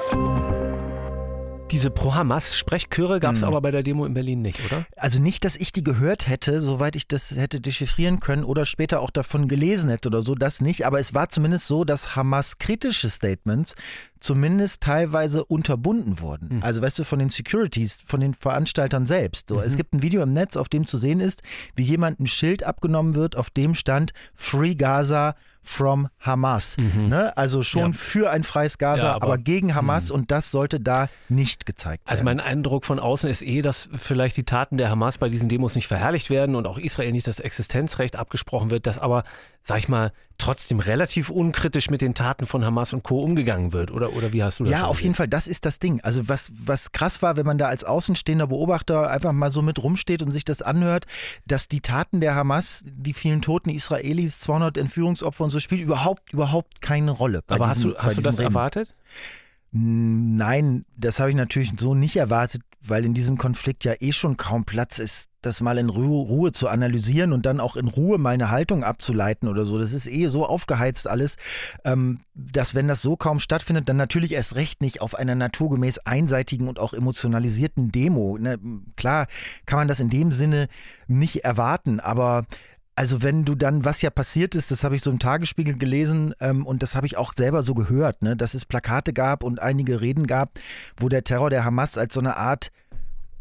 Diese 1.71 1.91
Pro-Hamas-Sprechchöre 1.91 3.19
gab 3.19 3.35
es 3.35 3.43
aber 3.43 3.59
bei 3.59 3.71
der 3.71 3.83
Demo 3.83 4.05
in 4.05 4.13
Berlin 4.13 4.41
nicht, 4.41 4.59
oder? 4.65 4.85
Also 4.95 5.19
nicht, 5.19 5.43
dass 5.43 5.57
ich 5.57 5.73
die 5.73 5.83
gehört 5.83 6.29
hätte, 6.29 6.61
soweit 6.61 6.95
ich 6.95 7.09
das 7.09 7.31
hätte 7.31 7.59
dechiffrieren 7.59 8.21
können 8.21 8.45
oder 8.45 8.63
später 8.63 9.01
auch 9.01 9.11
davon 9.11 9.49
gelesen 9.49 9.89
hätte 9.89 10.07
oder 10.07 10.21
so, 10.21 10.33
das 10.33 10.61
nicht. 10.61 10.85
Aber 10.85 10.99
es 10.99 11.13
war 11.13 11.27
zumindest 11.27 11.67
so, 11.67 11.83
dass 11.83 12.15
Hamas 12.15 12.57
kritische 12.57 13.09
Statements 13.09 13.75
zumindest 14.19 14.81
teilweise 14.81 15.43
unterbunden 15.45 16.19
wurden. 16.19 16.61
Also 16.63 16.81
weißt 16.81 16.99
du, 16.99 17.03
von 17.03 17.19
den 17.19 17.29
Securities, 17.29 18.03
von 18.05 18.19
den 18.19 18.33
Veranstaltern 18.33 19.05
selbst. 19.05 19.49
So, 19.49 19.59
Es 19.61 19.75
gibt 19.77 19.93
ein 19.93 20.01
Video 20.01 20.21
im 20.23 20.33
Netz, 20.33 20.55
auf 20.57 20.69
dem 20.69 20.85
zu 20.85 20.97
sehen 20.97 21.19
ist, 21.19 21.41
wie 21.75 21.83
jemand 21.83 22.19
ein 22.19 22.27
Schild 22.27 22.63
abgenommen 22.63 23.15
wird, 23.15 23.35
auf 23.35 23.49
dem 23.49 23.75
stand 23.75 24.13
Free 24.35 24.75
Gaza 24.75 25.35
from 25.63 26.07
Hamas. 26.21 26.77
Ne? 26.77 27.35
Also 27.35 27.61
schon 27.61 27.91
Ja. 27.91 27.97
für 27.97 28.29
ein 28.31 28.43
freies 28.45 28.77
Gaza, 28.77 29.07
Ja, 29.07 29.15
aber, 29.15 29.25
aber- 29.25 29.37
gegen 29.37 29.75
Hamas 29.75 30.11
und 30.11 30.31
das 30.31 30.49
sollte 30.49 30.79
da 30.79 31.09
nicht 31.27 31.65
gezeigt 31.65 32.05
werden. 32.05 32.11
Also 32.11 32.23
mein 32.23 32.39
Eindruck 32.39 32.85
von 32.85 32.99
außen 32.99 33.29
ist 33.29 33.41
eh, 33.41 33.61
dass 33.61 33.89
vielleicht 33.97 34.37
die 34.37 34.45
Taten 34.45 34.77
der 34.77 34.89
Hamas 34.89 35.17
bei 35.17 35.27
diesen 35.27 35.49
Demos 35.49 35.75
nicht 35.75 35.87
verherrlicht 35.87 36.29
werden 36.29 36.55
und 36.55 36.65
auch 36.67 36.77
Israel 36.77 37.11
nicht 37.11 37.27
das 37.27 37.41
Existenzrecht 37.41 38.15
abgesprochen 38.15 38.71
wird, 38.71 38.87
dass 38.87 38.97
aber, 38.97 39.25
sag 39.61 39.79
ich 39.79 39.89
mal, 39.89 40.13
trotzdem 40.37 40.79
relativ 40.79 41.29
unkritisch 41.29 41.89
mit 41.89 42.01
den 42.01 42.13
Taten 42.13 42.45
von 42.45 42.63
Hamas 42.63 42.93
und 42.93 43.03
Co. 43.03 43.21
umgegangen 43.23 43.73
wird. 43.73 43.91
Oder, 43.91 44.13
oder 44.13 44.33
wie 44.33 44.43
hast 44.43 44.59
du 44.59 44.63
das 44.63 44.71
Ja, 44.71 44.85
auf 44.85 45.01
jeden 45.01 45.15
Fall, 45.15 45.27
das 45.27 45.47
ist 45.47 45.65
das 45.65 45.79
Ding. 45.79 45.99
Also 46.01 46.27
was, 46.29 46.51
was 46.57 46.91
krass 46.91 47.21
war, 47.21 47.37
wenn 47.37 47.45
man 47.45 47.57
da 47.57 47.67
als 47.67 47.83
außenstehender 47.83 48.47
Beobachter 48.47 49.09
einfach 49.09 49.31
mal 49.31 49.49
so 49.51 49.61
mit 49.61 49.81
rumsteht 49.81 50.21
und 50.21 50.31
sich 50.31 50.45
das 50.45 50.61
anhört, 50.61 51.05
dass 51.45 51.67
die 51.67 51.81
Taten 51.81 52.21
der 52.21 52.35
Hamas, 52.35 52.83
die 52.85 53.13
vielen 53.13 53.41
toten 53.41 53.69
Israelis, 53.69 54.39
200 54.39 54.77
Entführungsopfer 54.77 55.43
und 55.43 55.49
so, 55.49 55.59
spielt 55.59 55.81
überhaupt, 55.81 56.33
überhaupt 56.33 56.81
keine 56.81 57.11
Rolle. 57.11 57.43
Aber 57.47 57.67
hast 57.67 57.77
diesen- 57.77 57.91
du, 57.91 57.97
hast 57.97 58.17
du 58.17 58.21
das 58.21 58.37
Reden. 58.39 58.49
erwartet? 58.53 58.93
Nein, 59.71 60.85
das 60.95 61.19
habe 61.19 61.29
ich 61.29 61.35
natürlich 61.35 61.71
so 61.77 61.93
nicht 61.93 62.15
erwartet, 62.15 62.61
weil 62.81 63.05
in 63.05 63.13
diesem 63.13 63.37
Konflikt 63.37 63.83
ja 63.85 63.93
eh 63.99 64.11
schon 64.11 64.37
kaum 64.37 64.65
Platz 64.65 64.99
ist, 64.99 65.29
das 65.41 65.61
mal 65.61 65.77
in 65.77 65.89
Ruhe, 65.89 66.51
zu 66.51 66.67
analysieren 66.67 67.33
und 67.33 67.45
dann 67.45 67.59
auch 67.59 67.75
in 67.75 67.87
Ruhe 67.87 68.17
mal 68.17 68.33
eine 68.33 68.51
Haltung 68.51 68.83
abzuleiten 68.83 69.47
oder 69.47 69.65
so. 69.65 69.77
Das 69.77 69.93
ist 69.93 70.07
eh 70.07 70.27
so 70.27 70.45
aufgeheizt 70.45 71.07
alles, 71.07 71.37
ähm, 71.85 72.19
dass 72.33 72.75
wenn 72.75 72.87
das 72.87 73.01
so 73.01 73.15
kaum 73.15 73.39
stattfindet, 73.39 73.87
dann 73.89 73.97
natürlich 73.97 74.33
erst 74.33 74.55
recht 74.55 74.81
nicht 74.81 75.01
auf 75.01 75.15
einer 75.15 75.35
naturgemäß 75.35 75.99
einseitigen 75.99 76.67
und 76.67 76.79
auch 76.79 76.93
emotionalisierten 76.93 77.91
Demo. 77.91 78.37
Ne? 78.37 78.59
Klar 78.95 79.27
kann 79.65 79.79
man 79.79 79.87
das 79.87 79.99
in 79.99 80.09
dem 80.09 80.31
Sinne 80.31 80.67
nicht 81.07 81.43
erwarten, 81.43 81.99
aber 81.99 82.45
also 82.97 83.21
wenn 83.21 83.45
du 83.45 83.53
dann, 83.53 83.85
was 83.85 84.01
ja 84.01 84.09
passiert 84.09 84.55
ist, 84.55 84.71
das 84.71 84.83
habe 84.83 84.95
ich 84.95 85.03
so 85.03 85.11
im 85.11 85.19
Tagesspiegel 85.19 85.77
gelesen 85.77 86.33
ähm, 86.39 86.65
und 86.65 86.81
das 86.81 86.95
habe 86.95 87.05
ich 87.05 87.15
auch 87.15 87.31
selber 87.33 87.61
so 87.61 87.75
gehört, 87.75 88.23
ne, 88.23 88.35
dass 88.35 88.55
es 88.55 88.65
Plakate 88.65 89.13
gab 89.13 89.43
und 89.43 89.61
einige 89.61 90.01
Reden 90.01 90.25
gab, 90.25 90.59
wo 90.97 91.07
der 91.07 91.23
Terror 91.23 91.51
der 91.51 91.63
Hamas 91.63 91.99
als 91.99 92.15
so 92.15 92.19
eine 92.19 92.37
Art 92.37 92.71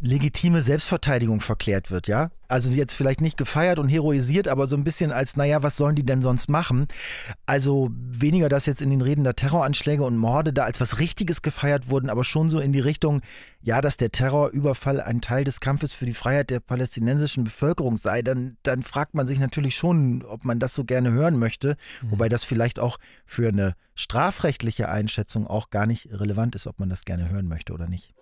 legitime 0.00 0.62
Selbstverteidigung 0.62 1.40
verklärt 1.40 1.90
wird, 1.90 2.06
ja? 2.06 2.30
Also 2.48 2.70
jetzt 2.70 2.92
vielleicht 2.92 3.20
nicht 3.20 3.36
gefeiert 3.36 3.78
und 3.78 3.88
heroisiert, 3.88 4.46
aber 4.46 4.66
so 4.66 4.76
ein 4.76 4.84
bisschen 4.84 5.10
als, 5.10 5.36
naja, 5.36 5.62
was 5.62 5.76
sollen 5.76 5.96
die 5.96 6.04
denn 6.04 6.22
sonst 6.22 6.48
machen? 6.48 6.86
Also 7.46 7.90
weniger, 7.92 8.48
dass 8.48 8.66
jetzt 8.66 8.82
in 8.82 8.90
den 8.90 9.00
Reden 9.00 9.24
da 9.24 9.32
Terroranschläge 9.32 10.04
und 10.04 10.16
Morde 10.16 10.52
da 10.52 10.64
als 10.64 10.80
was 10.80 11.00
Richtiges 11.00 11.42
gefeiert 11.42 11.90
wurden, 11.90 12.10
aber 12.10 12.24
schon 12.24 12.50
so 12.50 12.60
in 12.60 12.72
die 12.72 12.80
Richtung, 12.80 13.22
ja, 13.62 13.80
dass 13.80 13.96
der 13.96 14.12
Terrorüberfall 14.12 15.00
ein 15.00 15.20
Teil 15.22 15.44
des 15.44 15.60
Kampfes 15.60 15.92
für 15.92 16.06
die 16.06 16.14
Freiheit 16.14 16.50
der 16.50 16.60
palästinensischen 16.60 17.44
Bevölkerung 17.44 17.96
sei, 17.96 18.22
dann, 18.22 18.58
dann 18.62 18.82
fragt 18.82 19.14
man 19.14 19.26
sich 19.26 19.40
natürlich 19.40 19.76
schon, 19.76 20.22
ob 20.22 20.44
man 20.44 20.60
das 20.60 20.74
so 20.74 20.84
gerne 20.84 21.10
hören 21.10 21.38
möchte, 21.38 21.76
wobei 22.02 22.28
das 22.28 22.44
vielleicht 22.44 22.78
auch 22.78 22.98
für 23.24 23.48
eine 23.48 23.74
strafrechtliche 23.94 24.88
Einschätzung 24.88 25.46
auch 25.46 25.70
gar 25.70 25.86
nicht 25.86 26.10
relevant 26.12 26.54
ist, 26.54 26.66
ob 26.66 26.78
man 26.78 26.90
das 26.90 27.04
gerne 27.04 27.30
hören 27.30 27.48
möchte 27.48 27.72
oder 27.72 27.88
nicht. 27.88 28.14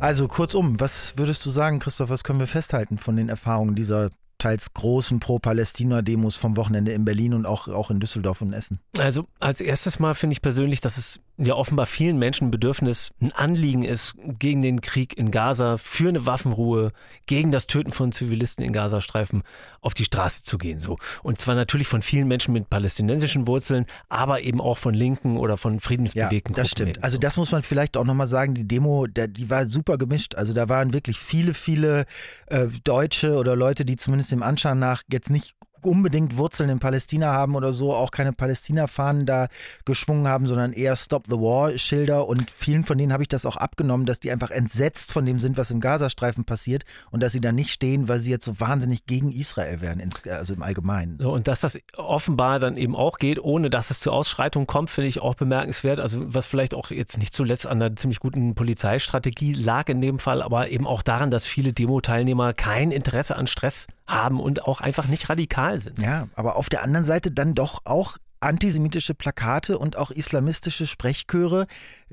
Also 0.00 0.28
kurzum, 0.28 0.78
was 0.78 1.16
würdest 1.16 1.44
du 1.46 1.50
sagen, 1.50 1.78
Christoph, 1.78 2.10
was 2.10 2.22
können 2.22 2.38
wir 2.38 2.46
festhalten 2.46 2.98
von 2.98 3.16
den 3.16 3.28
Erfahrungen 3.28 3.74
dieser 3.74 4.10
teils 4.38 4.74
großen 4.74 5.20
Pro-Palästina-Demos 5.20 6.36
vom 6.36 6.56
Wochenende 6.56 6.92
in 6.92 7.04
Berlin 7.04 7.32
und 7.32 7.46
auch, 7.46 7.68
auch 7.68 7.90
in 7.90 8.00
Düsseldorf 8.00 8.42
und 8.42 8.52
Essen? 8.52 8.80
Also 8.98 9.24
als 9.40 9.60
erstes 9.60 9.98
Mal 9.98 10.14
finde 10.14 10.34
ich 10.34 10.42
persönlich, 10.42 10.80
dass 10.80 10.98
es 10.98 11.20
ja 11.38 11.54
offenbar 11.54 11.86
vielen 11.86 12.18
Menschen 12.18 12.48
ein 12.48 12.50
Bedürfnis, 12.50 13.12
ein 13.20 13.32
Anliegen 13.32 13.82
ist, 13.82 14.14
gegen 14.38 14.62
den 14.62 14.80
Krieg 14.80 15.16
in 15.18 15.30
Gaza, 15.30 15.76
für 15.76 16.08
eine 16.08 16.26
Waffenruhe, 16.26 16.92
gegen 17.26 17.52
das 17.52 17.66
Töten 17.66 17.92
von 17.92 18.12
Zivilisten 18.12 18.64
in 18.64 18.72
Gazastreifen 18.72 19.42
auf 19.80 19.94
die 19.94 20.04
Straße 20.04 20.42
zu 20.42 20.58
gehen. 20.58 20.80
So. 20.80 20.98
Und 21.22 21.38
zwar 21.38 21.54
natürlich 21.54 21.88
von 21.88 22.02
vielen 22.02 22.26
Menschen 22.28 22.52
mit 22.52 22.70
palästinensischen 22.70 23.46
Wurzeln, 23.46 23.86
aber 24.08 24.40
eben 24.40 24.60
auch 24.60 24.78
von 24.78 24.94
Linken 24.94 25.36
oder 25.36 25.56
von 25.56 25.80
friedensbewegten 25.80 26.54
ja, 26.54 26.62
das 26.62 26.70
Gruppen. 26.70 26.90
stimmt. 26.90 27.04
Also 27.04 27.18
das 27.18 27.36
muss 27.36 27.52
man 27.52 27.62
vielleicht 27.62 27.96
auch 27.96 28.04
nochmal 28.04 28.28
sagen, 28.28 28.54
die 28.54 28.66
Demo, 28.66 29.06
der, 29.06 29.28
die 29.28 29.50
war 29.50 29.68
super 29.68 29.98
gemischt. 29.98 30.34
Also 30.34 30.52
da 30.52 30.68
waren 30.68 30.92
wirklich 30.92 31.18
viele, 31.18 31.54
viele 31.54 32.06
äh, 32.46 32.68
Deutsche 32.84 33.36
oder 33.36 33.56
Leute, 33.56 33.84
die 33.84 33.96
zumindest 33.96 34.32
dem 34.32 34.42
Anschein 34.42 34.78
nach 34.78 35.02
jetzt 35.08 35.30
nicht 35.30 35.54
unbedingt 35.82 36.36
Wurzeln 36.36 36.70
in 36.70 36.78
Palästina 36.78 37.32
haben 37.32 37.54
oder 37.54 37.72
so, 37.72 37.92
auch 37.94 38.10
keine 38.10 38.32
Palästina-Fahnen 38.32 39.26
da 39.26 39.48
geschwungen 39.84 40.28
haben, 40.28 40.46
sondern 40.46 40.72
eher 40.72 40.96
Stop 40.96 41.26
the 41.26 41.36
War-Schilder. 41.36 42.26
Und 42.26 42.50
vielen 42.50 42.84
von 42.84 42.98
denen 42.98 43.12
habe 43.12 43.22
ich 43.22 43.28
das 43.28 43.46
auch 43.46 43.56
abgenommen, 43.56 44.06
dass 44.06 44.20
die 44.20 44.30
einfach 44.30 44.50
entsetzt 44.50 45.12
von 45.12 45.24
dem 45.24 45.38
sind, 45.38 45.56
was 45.56 45.70
im 45.70 45.80
Gazastreifen 45.80 46.44
passiert 46.44 46.84
und 47.10 47.22
dass 47.22 47.32
sie 47.32 47.40
da 47.40 47.52
nicht 47.52 47.70
stehen, 47.70 48.08
weil 48.08 48.20
sie 48.20 48.30
jetzt 48.30 48.44
so 48.44 48.60
wahnsinnig 48.60 49.06
gegen 49.06 49.32
Israel 49.32 49.80
wären, 49.80 50.02
also 50.30 50.54
im 50.54 50.62
Allgemeinen. 50.62 51.20
Und 51.20 51.48
dass 51.48 51.60
das 51.60 51.78
offenbar 51.96 52.58
dann 52.58 52.76
eben 52.76 52.96
auch 52.96 53.18
geht, 53.18 53.42
ohne 53.42 53.70
dass 53.70 53.90
es 53.90 54.00
zu 54.00 54.12
Ausschreitungen 54.12 54.66
kommt, 54.66 54.90
finde 54.90 55.08
ich 55.08 55.20
auch 55.20 55.34
bemerkenswert. 55.34 56.00
Also 56.00 56.22
was 56.34 56.46
vielleicht 56.46 56.74
auch 56.74 56.90
jetzt 56.90 57.18
nicht 57.18 57.34
zuletzt 57.34 57.66
an 57.66 57.82
einer 57.82 57.94
ziemlich 57.96 58.20
guten 58.20 58.54
Polizeistrategie 58.54 59.52
lag 59.52 59.88
in 59.88 60.00
dem 60.00 60.18
Fall, 60.18 60.42
aber 60.42 60.70
eben 60.70 60.86
auch 60.86 61.02
daran, 61.02 61.30
dass 61.30 61.46
viele 61.46 61.72
Demo-Teilnehmer 61.72 62.52
kein 62.54 62.90
Interesse 62.90 63.36
an 63.36 63.46
Stress 63.46 63.86
haben 64.06 64.40
und 64.40 64.64
auch 64.64 64.80
einfach 64.80 65.06
nicht 65.06 65.28
radikal 65.28 65.80
sind. 65.80 65.98
Ja, 65.98 66.28
aber 66.34 66.56
auf 66.56 66.68
der 66.68 66.82
anderen 66.82 67.04
Seite 67.04 67.30
dann 67.30 67.54
doch 67.54 67.82
auch 67.84 68.18
antisemitische 68.40 69.14
Plakate 69.14 69.78
und 69.78 69.96
auch 69.96 70.10
islamistische 70.10 70.86
Sprechchöre, 70.86 71.66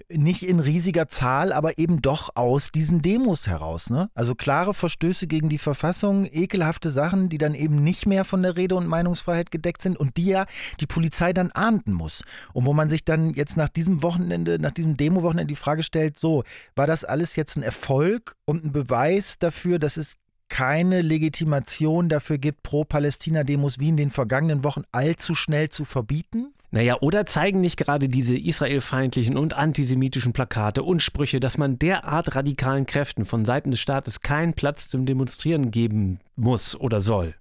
nicht 0.10 0.42
in 0.44 0.60
riesiger 0.60 1.08
Zahl, 1.08 1.54
aber 1.54 1.78
eben 1.78 2.02
doch 2.02 2.36
aus 2.36 2.72
diesen 2.72 3.02
Demos 3.02 3.48
heraus. 3.48 3.90
Ne? 3.90 4.10
Also 4.16 4.34
klare 4.34 4.74
Verstöße 4.74 5.28
gegen 5.28 5.50
die 5.50 5.58
Verfassung, 5.60 6.26
ekelhafte 6.26 6.90
Sachen, 6.90 7.30
die 7.30 7.38
dann 7.38 7.54
eben 7.54 7.84
nicht 7.84 8.08
mehr 8.08 8.26
von 8.26 8.42
der 8.42 8.56
Rede- 8.56 8.76
und 8.76 8.88
Meinungsfreiheit 8.88 9.52
gedeckt 9.52 9.82
sind 9.82 9.98
und 9.98 10.18
die 10.18 10.26
ja 10.26 10.46
die 10.80 10.88
Polizei 10.88 11.34
dann 11.34 11.52
ahnden 11.52 11.94
muss. 11.94 12.24
Und 12.54 12.66
wo 12.66 12.74
man 12.74 12.90
sich 12.90 13.06
dann 13.06 13.32
jetzt 13.32 13.58
nach 13.58 13.70
diesem 13.70 14.02
Wochenende, 14.02 14.58
nach 14.58 14.72
diesem 14.72 14.98
Demo-Wochenende 14.98 15.52
die 15.52 15.56
Frage 15.56 15.84
stellt, 15.84 16.18
so, 16.18 16.44
war 16.76 16.88
das 16.88 17.04
alles 17.04 17.36
jetzt 17.36 17.58
ein 17.58 17.64
Erfolg 17.64 18.36
und 18.46 18.66
ein 18.66 18.72
Beweis 18.72 19.38
dafür, 19.38 19.78
dass 19.78 19.98
es 19.98 20.18
keine 20.50 21.02
Legitimation 21.02 22.10
dafür 22.10 22.38
gibt, 22.38 22.64
Pro-Palästina-Demos 22.64 23.80
wie 23.80 23.90
in 23.90 23.98
den 23.98 24.10
vergangenen 24.10 24.64
Wochen 24.64 24.84
allzu 24.92 25.36
schnell 25.36 25.70
zu 25.70 25.86
verbieten? 25.86 26.54
Naja, 26.72 26.98
oder 27.02 27.28
zeigen 27.28 27.62
nicht 27.62 27.78
gerade 27.78 28.08
diese 28.08 28.36
israelfeindlichen 28.36 29.38
und 29.38 29.54
antisemitischen 29.54 30.34
Plakate 30.34 30.82
und 30.82 31.04
Sprüche, 31.04 31.40
dass 31.40 31.60
man 31.60 31.78
derart 31.78 32.36
radikalen 32.36 32.88
Kräften 32.88 33.26
von 33.26 33.46
Seiten 33.46 33.70
des 33.70 33.80
Staates 33.80 34.22
keinen 34.22 34.54
Platz 34.54 34.90
zum 34.90 35.06
Demonstrieren 35.06 35.70
geben 35.70 36.20
muss 36.36 36.76
oder 36.76 37.00
soll? 37.00 37.36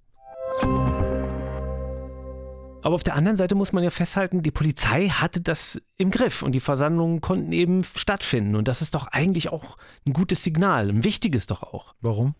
Aber 2.83 2.95
auf 2.95 3.03
der 3.03 3.15
anderen 3.15 3.37
Seite 3.37 3.55
muss 3.55 3.71
man 3.71 3.83
ja 3.83 3.89
festhalten, 3.89 4.43
die 4.43 4.51
Polizei 4.51 5.07
hatte 5.07 5.39
das 5.39 5.81
im 5.97 6.11
Griff 6.11 6.43
und 6.43 6.51
die 6.51 6.59
Versammlungen 6.59 7.21
konnten 7.21 7.53
eben 7.53 7.83
stattfinden. 7.95 8.55
Und 8.55 8.67
das 8.67 8.81
ist 8.81 8.93
doch 8.93 9.07
eigentlich 9.07 9.49
auch 9.49 9.77
ein 10.05 10.11
gutes 10.11 10.43
Signal, 10.43 10.89
ein 10.89 11.03
wichtiges 11.05 11.47
doch 11.47 11.63
auch. 11.63 11.95
Warum? 12.01 12.35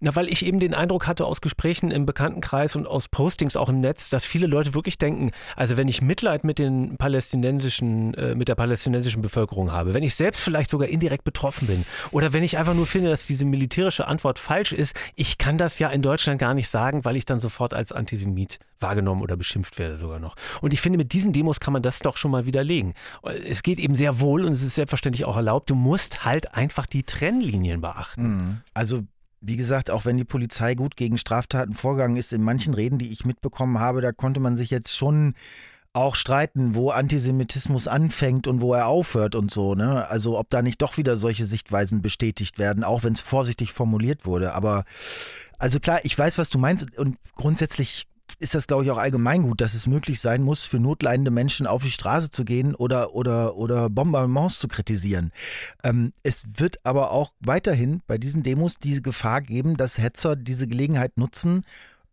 Na, 0.00 0.14
weil 0.14 0.28
ich 0.28 0.44
eben 0.44 0.60
den 0.60 0.74
Eindruck 0.74 1.06
hatte 1.06 1.24
aus 1.24 1.40
Gesprächen 1.40 1.90
im 1.90 2.06
Bekanntenkreis 2.06 2.76
und 2.76 2.86
aus 2.86 3.08
Postings 3.08 3.56
auch 3.56 3.68
im 3.68 3.80
Netz, 3.80 4.10
dass 4.10 4.24
viele 4.24 4.46
Leute 4.46 4.74
wirklich 4.74 4.98
denken, 4.98 5.32
also 5.56 5.76
wenn 5.76 5.88
ich 5.88 6.02
Mitleid 6.02 6.44
mit 6.44 6.58
den 6.58 6.96
palästinensischen, 6.96 8.14
äh, 8.14 8.34
mit 8.34 8.48
der 8.48 8.54
palästinensischen 8.54 9.22
Bevölkerung 9.22 9.72
habe, 9.72 9.94
wenn 9.94 10.02
ich 10.02 10.14
selbst 10.14 10.40
vielleicht 10.40 10.70
sogar 10.70 10.88
indirekt 10.88 11.24
betroffen 11.24 11.66
bin 11.66 11.84
oder 12.10 12.32
wenn 12.32 12.44
ich 12.44 12.58
einfach 12.58 12.74
nur 12.74 12.86
finde, 12.86 13.10
dass 13.10 13.26
diese 13.26 13.44
militärische 13.44 14.06
Antwort 14.06 14.38
falsch 14.38 14.72
ist, 14.72 14.94
ich 15.16 15.38
kann 15.38 15.58
das 15.58 15.78
ja 15.78 15.88
in 15.88 16.02
Deutschland 16.02 16.38
gar 16.38 16.54
nicht 16.54 16.68
sagen, 16.68 17.04
weil 17.04 17.16
ich 17.16 17.24
dann 17.24 17.40
sofort 17.40 17.74
als 17.74 17.90
Antisemit 17.90 18.58
wahrgenommen 18.84 19.22
oder 19.22 19.36
beschimpft 19.36 19.78
werde 19.78 19.96
sogar 19.96 20.20
noch. 20.20 20.36
Und 20.60 20.72
ich 20.74 20.80
finde, 20.80 20.98
mit 20.98 21.12
diesen 21.12 21.32
Demos 21.32 21.58
kann 21.58 21.72
man 21.72 21.82
das 21.82 22.00
doch 22.00 22.18
schon 22.18 22.30
mal 22.30 22.44
widerlegen. 22.44 22.92
Es 23.22 23.62
geht 23.62 23.78
eben 23.78 23.94
sehr 23.94 24.20
wohl 24.20 24.44
und 24.44 24.52
es 24.52 24.62
ist 24.62 24.74
selbstverständlich 24.74 25.24
auch 25.24 25.36
erlaubt. 25.36 25.70
Du 25.70 25.74
musst 25.74 26.24
halt 26.24 26.54
einfach 26.54 26.86
die 26.86 27.02
Trennlinien 27.02 27.80
beachten. 27.80 28.62
Also 28.74 29.02
wie 29.40 29.56
gesagt, 29.56 29.90
auch 29.90 30.04
wenn 30.04 30.16
die 30.16 30.24
Polizei 30.24 30.74
gut 30.74 30.96
gegen 30.96 31.18
Straftaten 31.18 31.74
vorgegangen 31.74 32.16
ist, 32.16 32.32
in 32.32 32.42
manchen 32.42 32.74
Reden, 32.74 32.98
die 32.98 33.12
ich 33.12 33.24
mitbekommen 33.24 33.78
habe, 33.78 34.00
da 34.00 34.12
konnte 34.12 34.40
man 34.40 34.56
sich 34.56 34.70
jetzt 34.70 34.96
schon 34.96 35.34
auch 35.92 36.16
streiten, 36.16 36.74
wo 36.74 36.90
Antisemitismus 36.90 37.86
anfängt 37.86 38.46
und 38.48 38.60
wo 38.60 38.74
er 38.74 38.86
aufhört 38.86 39.34
und 39.36 39.50
so. 39.50 39.74
Ne? 39.74 40.08
Also 40.08 40.38
ob 40.38 40.50
da 40.50 40.60
nicht 40.60 40.82
doch 40.82 40.96
wieder 40.96 41.16
solche 41.16 41.44
Sichtweisen 41.44 42.02
bestätigt 42.02 42.58
werden, 42.58 42.84
auch 42.84 43.04
wenn 43.04 43.12
es 43.12 43.20
vorsichtig 43.20 43.72
formuliert 43.72 44.26
wurde. 44.26 44.54
Aber 44.54 44.84
also 45.58 45.78
klar, 45.78 46.00
ich 46.02 46.18
weiß, 46.18 46.36
was 46.36 46.50
du 46.50 46.58
meinst 46.58 46.98
und 46.98 47.16
grundsätzlich 47.36 48.08
ist 48.38 48.54
das, 48.54 48.66
glaube 48.66 48.84
ich, 48.84 48.90
auch 48.90 48.98
allgemein 48.98 49.42
gut, 49.42 49.60
dass 49.60 49.74
es 49.74 49.86
möglich 49.86 50.20
sein 50.20 50.42
muss, 50.42 50.64
für 50.64 50.78
notleidende 50.78 51.30
Menschen 51.30 51.66
auf 51.66 51.82
die 51.82 51.90
Straße 51.90 52.30
zu 52.30 52.44
gehen 52.44 52.74
oder, 52.74 53.14
oder, 53.14 53.56
oder 53.56 53.90
Bombardements 53.90 54.58
zu 54.58 54.68
kritisieren. 54.68 55.32
Ähm, 55.82 56.12
es 56.22 56.44
wird 56.56 56.78
aber 56.84 57.10
auch 57.10 57.32
weiterhin 57.40 58.02
bei 58.06 58.18
diesen 58.18 58.42
Demos 58.42 58.78
diese 58.78 59.02
Gefahr 59.02 59.40
geben, 59.40 59.76
dass 59.76 59.98
Hetzer 59.98 60.36
diese 60.36 60.66
Gelegenheit 60.66 61.16
nutzen, 61.16 61.62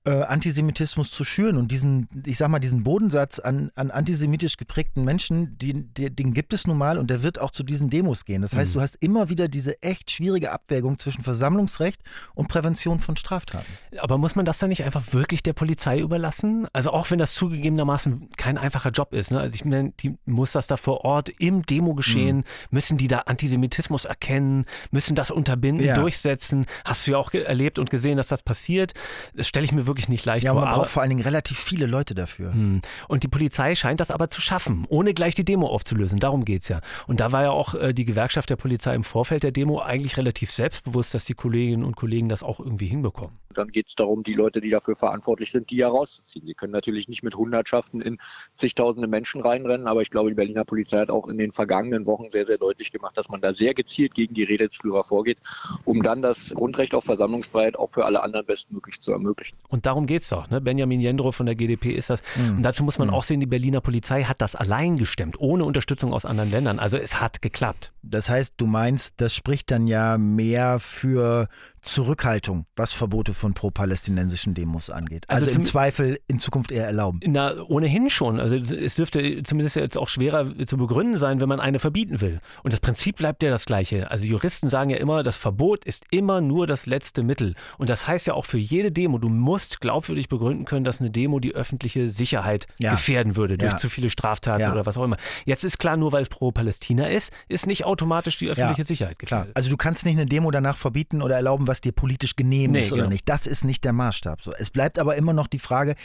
äh, 0.03 0.23
Antisemitismus 0.23 1.11
zu 1.11 1.23
schüren 1.23 1.57
und 1.57 1.71
diesen, 1.71 2.09
ich 2.25 2.37
sag 2.37 2.49
mal, 2.49 2.57
diesen 2.57 2.83
Bodensatz 2.83 3.37
an, 3.37 3.71
an 3.75 3.91
antisemitisch 3.91 4.57
geprägten 4.57 5.03
Menschen, 5.03 5.59
den, 5.59 5.93
den 5.93 6.33
gibt 6.33 6.53
es 6.53 6.65
nun 6.65 6.79
mal 6.79 6.97
und 6.97 7.11
der 7.11 7.21
wird 7.21 7.39
auch 7.39 7.51
zu 7.51 7.61
diesen 7.61 7.91
Demos 7.91 8.25
gehen. 8.25 8.41
Das 8.41 8.55
heißt, 8.55 8.71
mhm. 8.71 8.79
du 8.79 8.81
hast 8.81 8.95
immer 8.95 9.29
wieder 9.29 9.47
diese 9.47 9.81
echt 9.83 10.09
schwierige 10.09 10.51
Abwägung 10.51 10.97
zwischen 10.97 11.23
Versammlungsrecht 11.23 12.01
und 12.33 12.47
Prävention 12.47 12.99
von 12.99 13.15
Straftaten. 13.15 13.67
Aber 13.99 14.17
muss 14.17 14.35
man 14.35 14.43
das 14.43 14.57
dann 14.57 14.69
nicht 14.69 14.83
einfach 14.83 15.13
wirklich 15.13 15.43
der 15.43 15.53
Polizei 15.53 15.99
überlassen? 15.99 16.67
Also 16.73 16.89
auch 16.89 17.11
wenn 17.11 17.19
das 17.19 17.35
zugegebenermaßen 17.35 18.31
kein 18.37 18.57
einfacher 18.57 18.89
Job 18.89 19.13
ist. 19.13 19.29
Ne? 19.29 19.39
Also 19.39 19.53
ich 19.53 19.65
meine, 19.65 19.91
die 19.99 20.17
muss 20.25 20.53
das 20.53 20.65
da 20.65 20.77
vor 20.77 21.05
Ort 21.05 21.29
im 21.29 21.61
Demo 21.61 21.93
geschehen, 21.93 22.37
mhm. 22.37 22.43
müssen 22.71 22.97
die 22.97 23.07
da 23.07 23.19
Antisemitismus 23.19 24.05
erkennen, 24.05 24.65
müssen 24.89 25.13
das 25.13 25.29
unterbinden, 25.29 25.85
ja. 25.85 25.93
durchsetzen. 25.93 26.65
Hast 26.85 27.05
du 27.05 27.11
ja 27.11 27.17
auch 27.19 27.31
erlebt 27.33 27.77
und 27.77 27.91
gesehen, 27.91 28.17
dass 28.17 28.29
das 28.29 28.41
passiert. 28.41 28.93
Das 29.35 29.47
stelle 29.47 29.65
ich 29.65 29.71
mir 29.71 29.85
wirklich 29.85 29.90
wirklich 29.91 30.09
nicht 30.09 30.25
leicht 30.25 30.43
ja, 30.43 30.53
vor. 30.53 30.61
Man 30.61 30.73
braucht 30.73 30.89
vor 30.89 31.01
allen 31.01 31.09
Dingen 31.09 31.23
relativ 31.23 31.59
viele 31.59 31.85
Leute 31.85 32.15
dafür. 32.15 32.53
Hm. 32.53 32.81
Und 33.07 33.23
die 33.23 33.27
Polizei 33.27 33.75
scheint 33.75 33.99
das 33.99 34.09
aber 34.11 34.29
zu 34.29 34.41
schaffen, 34.41 34.85
ohne 34.89 35.13
gleich 35.13 35.35
die 35.35 35.45
Demo 35.45 35.67
aufzulösen. 35.67 36.19
Darum 36.19 36.45
geht 36.45 36.63
es 36.63 36.69
ja. 36.69 36.81
Und 37.07 37.19
da 37.19 37.31
war 37.31 37.43
ja 37.43 37.51
auch 37.51 37.75
äh, 37.75 37.93
die 37.93 38.05
Gewerkschaft 38.05 38.49
der 38.49 38.55
Polizei 38.55 38.95
im 38.95 39.03
Vorfeld 39.03 39.43
der 39.43 39.51
Demo 39.51 39.79
eigentlich 39.79 40.17
relativ 40.17 40.51
selbstbewusst, 40.51 41.13
dass 41.13 41.25
die 41.25 41.33
Kolleginnen 41.33 41.83
und 41.83 41.95
Kollegen 41.95 42.29
das 42.29 42.41
auch 42.43 42.59
irgendwie 42.59 42.87
hinbekommen. 42.87 43.37
Dann 43.53 43.67
geht 43.67 43.87
es 43.87 43.95
darum, 43.95 44.23
die 44.23 44.33
Leute, 44.33 44.61
die 44.61 44.69
dafür 44.69 44.95
verantwortlich 44.95 45.51
sind, 45.51 45.69
die 45.69 45.81
herauszuziehen. 45.81 46.45
Die 46.45 46.53
können 46.53 46.71
natürlich 46.71 47.07
nicht 47.09 47.23
mit 47.23 47.35
Hundertschaften 47.35 48.01
in 48.01 48.17
zigtausende 48.55 49.07
Menschen 49.07 49.41
reinrennen, 49.41 49.87
aber 49.87 50.01
ich 50.01 50.09
glaube, 50.09 50.29
die 50.29 50.35
Berliner 50.35 50.63
Polizei 50.63 50.99
hat 50.99 51.09
auch 51.09 51.27
in 51.27 51.37
den 51.37 51.51
vergangenen 51.51 52.05
Wochen 52.05 52.29
sehr, 52.29 52.45
sehr 52.45 52.57
deutlich 52.57 52.91
gemacht, 52.91 53.17
dass 53.17 53.29
man 53.29 53.41
da 53.41 53.51
sehr 53.51 53.73
gezielt 53.73 54.13
gegen 54.13 54.33
die 54.33 54.43
Redelsführer 54.43 55.03
vorgeht, 55.03 55.39
um 55.83 56.01
dann 56.01 56.21
das 56.21 56.53
Grundrecht 56.53 56.95
auf 56.95 57.03
Versammlungsfreiheit 57.03 57.75
auch 57.77 57.91
für 57.91 58.05
alle 58.05 58.23
anderen 58.23 58.45
bestmöglich 58.45 59.01
zu 59.01 59.11
ermöglichen. 59.11 59.57
Und 59.67 59.80
darum 59.85 60.05
geht 60.05 60.21
es 60.23 60.29
doch. 60.29 60.49
Ne? 60.49 60.61
Benjamin 60.61 61.01
Jendro 61.01 61.31
von 61.31 61.45
der 61.45 61.55
GdP 61.55 61.91
ist 61.91 62.09
das. 62.09 62.21
Mhm. 62.35 62.57
Und 62.57 62.63
dazu 62.63 62.83
muss 62.83 62.97
man 62.97 63.09
mhm. 63.09 63.13
auch 63.13 63.23
sehen, 63.23 63.39
die 63.39 63.45
Berliner 63.45 63.81
Polizei 63.81 64.23
hat 64.23 64.41
das 64.41 64.55
allein 64.55 64.97
gestemmt, 64.97 65.39
ohne 65.39 65.65
Unterstützung 65.65 66.13
aus 66.13 66.25
anderen 66.25 66.51
Ländern. 66.51 66.79
Also 66.79 66.97
es 66.97 67.19
hat 67.19 67.41
geklappt. 67.41 67.91
Das 68.01 68.29
heißt, 68.29 68.55
du 68.57 68.65
meinst, 68.65 69.15
das 69.17 69.35
spricht 69.35 69.71
dann 69.71 69.87
ja 69.87 70.17
mehr 70.17 70.79
für 70.79 71.47
Zurückhaltung, 71.81 72.65
was 72.75 72.93
Verbote 72.93 73.33
von 73.33 73.53
pro-palästinensischen 73.53 74.53
Demos 74.53 74.89
angeht. 74.89 75.25
Also, 75.27 75.47
also 75.47 75.57
im 75.57 75.63
Zweifel 75.63 76.19
in 76.27 76.37
Zukunft 76.37 76.71
eher 76.71 76.85
erlauben. 76.85 77.19
Na, 77.25 77.55
ohnehin 77.67 78.09
schon. 78.11 78.39
Also 78.39 78.55
es 78.55 78.95
dürfte 78.95 79.41
zumindest 79.43 79.75
jetzt 79.75 79.97
auch 79.97 80.07
schwerer 80.07 80.53
zu 80.65 80.77
begründen 80.77 81.17
sein, 81.17 81.39
wenn 81.41 81.49
man 81.49 81.59
eine 81.59 81.79
verbieten 81.79 82.21
will. 82.21 82.39
Und 82.61 82.73
das 82.73 82.79
Prinzip 82.79 83.17
bleibt 83.17 83.41
ja 83.41 83.49
das 83.49 83.65
gleiche. 83.65 84.11
Also 84.11 84.25
Juristen 84.25 84.69
sagen 84.69 84.91
ja 84.91 84.97
immer, 84.97 85.23
das 85.23 85.37
Verbot 85.37 85.83
ist 85.83 86.03
immer 86.11 86.39
nur 86.39 86.67
das 86.67 86.85
letzte 86.85 87.23
Mittel. 87.23 87.55
Und 87.79 87.89
das 87.89 88.07
heißt 88.07 88.27
ja 88.27 88.35
auch 88.35 88.45
für 88.45 88.59
jede 88.59 88.91
Demo, 88.91 89.17
du 89.17 89.29
musst 89.29 89.81
glaubwürdig 89.81 90.29
begründen 90.29 90.65
können, 90.65 90.83
dass 90.83 91.01
eine 91.01 91.09
Demo 91.09 91.39
die 91.39 91.55
öffentliche 91.55 92.09
Sicherheit 92.09 92.67
ja. 92.77 92.91
gefährden 92.91 93.35
würde 93.35 93.57
durch 93.57 93.71
ja. 93.71 93.77
zu 93.77 93.89
viele 93.89 94.11
Straftaten 94.11 94.61
ja. 94.61 94.71
oder 94.71 94.85
was 94.85 94.97
auch 94.97 95.03
immer. 95.03 95.17
Jetzt 95.45 95.63
ist 95.63 95.79
klar, 95.79 95.97
nur 95.97 96.11
weil 96.11 96.21
es 96.21 96.29
pro-Palästina 96.29 97.07
ist, 97.07 97.33
ist 97.47 97.65
nicht 97.65 97.85
automatisch 97.85 98.37
die 98.37 98.49
öffentliche 98.49 98.83
Sicherheit 98.83 99.17
gefährdet. 99.17 99.45
Klar. 99.47 99.55
Also 99.55 99.71
du 99.71 99.77
kannst 99.77 100.05
nicht 100.05 100.17
eine 100.17 100.27
Demo 100.27 100.51
danach 100.51 100.77
verbieten 100.77 101.23
oder 101.23 101.35
erlauben, 101.35 101.67
was 101.71 101.79
dir 101.81 101.93
politisch 101.93 102.35
genehm 102.35 102.71
nee, 102.71 102.81
ist 102.81 102.91
oder 102.91 103.03
genau. 103.03 103.13
nicht. 103.13 103.29
Das 103.29 103.47
ist 103.47 103.63
nicht 103.63 103.85
der 103.85 103.93
Maßstab. 103.93 104.41
So, 104.41 104.53
es 104.53 104.69
bleibt 104.69 104.99
aber 104.99 105.15
immer 105.15 105.31
noch 105.31 105.47
die 105.47 105.59
Frage, 105.59 105.95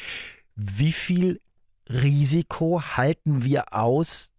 wie 0.54 0.92
viel 0.92 1.40
Risiko 1.90 2.80
halten 2.80 3.42
wir 3.44 3.74
aus, 3.74 4.32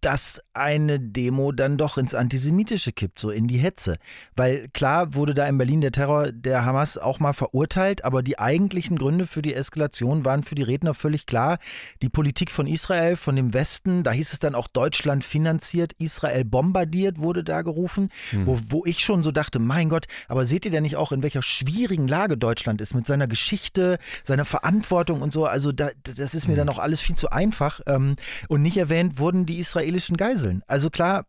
dass 0.00 0.40
eine 0.54 0.98
Demo 0.98 1.52
dann 1.52 1.76
doch 1.76 1.98
ins 1.98 2.14
Antisemitische 2.14 2.92
kippt, 2.92 3.18
so 3.18 3.30
in 3.30 3.46
die 3.48 3.58
Hetze. 3.58 3.96
Weil 4.34 4.68
klar 4.68 5.14
wurde 5.14 5.34
da 5.34 5.46
in 5.46 5.58
Berlin 5.58 5.82
der 5.82 5.92
Terror 5.92 6.32
der 6.32 6.64
Hamas 6.64 6.96
auch 6.96 7.20
mal 7.20 7.34
verurteilt, 7.34 8.04
aber 8.04 8.22
die 8.22 8.38
eigentlichen 8.38 8.98
Gründe 8.98 9.26
für 9.26 9.42
die 9.42 9.54
Eskalation 9.54 10.24
waren 10.24 10.42
für 10.42 10.54
die 10.54 10.62
Redner 10.62 10.94
völlig 10.94 11.26
klar. 11.26 11.58
Die 12.00 12.08
Politik 12.08 12.50
von 12.50 12.66
Israel, 12.66 13.16
von 13.16 13.36
dem 13.36 13.52
Westen, 13.52 14.02
da 14.02 14.12
hieß 14.12 14.32
es 14.32 14.38
dann 14.38 14.54
auch 14.54 14.68
Deutschland 14.68 15.22
finanziert, 15.22 15.92
Israel 15.98 16.44
bombardiert, 16.44 17.18
wurde 17.18 17.44
da 17.44 17.60
gerufen, 17.62 18.08
hm. 18.30 18.46
wo, 18.46 18.58
wo 18.68 18.84
ich 18.86 19.00
schon 19.00 19.22
so 19.22 19.32
dachte, 19.32 19.58
mein 19.58 19.90
Gott, 19.90 20.06
aber 20.28 20.46
seht 20.46 20.64
ihr 20.64 20.70
denn 20.70 20.82
nicht 20.82 20.96
auch, 20.96 21.12
in 21.12 21.22
welcher 21.22 21.42
schwierigen 21.42 22.08
Lage 22.08 22.38
Deutschland 22.38 22.80
ist 22.80 22.94
mit 22.94 23.06
seiner 23.06 23.26
Geschichte, 23.26 23.98
seiner 24.24 24.46
Verantwortung 24.46 25.20
und 25.20 25.32
so? 25.32 25.44
Also 25.44 25.72
da, 25.72 25.90
das 26.02 26.34
ist 26.34 26.46
mir 26.46 26.54
hm. 26.54 26.58
dann 26.58 26.68
auch 26.70 26.78
alles 26.78 27.02
viel 27.02 27.16
zu 27.16 27.30
einfach. 27.30 27.80
Ähm, 27.86 28.16
und 28.48 28.62
nicht 28.62 28.78
erwähnt 28.78 29.18
wurden 29.18 29.44
die 29.44 29.58
Israel 29.58 29.89
israelischen 29.90 30.16
Geiseln. 30.16 30.62
Also 30.66 30.90
klar, 30.90 31.26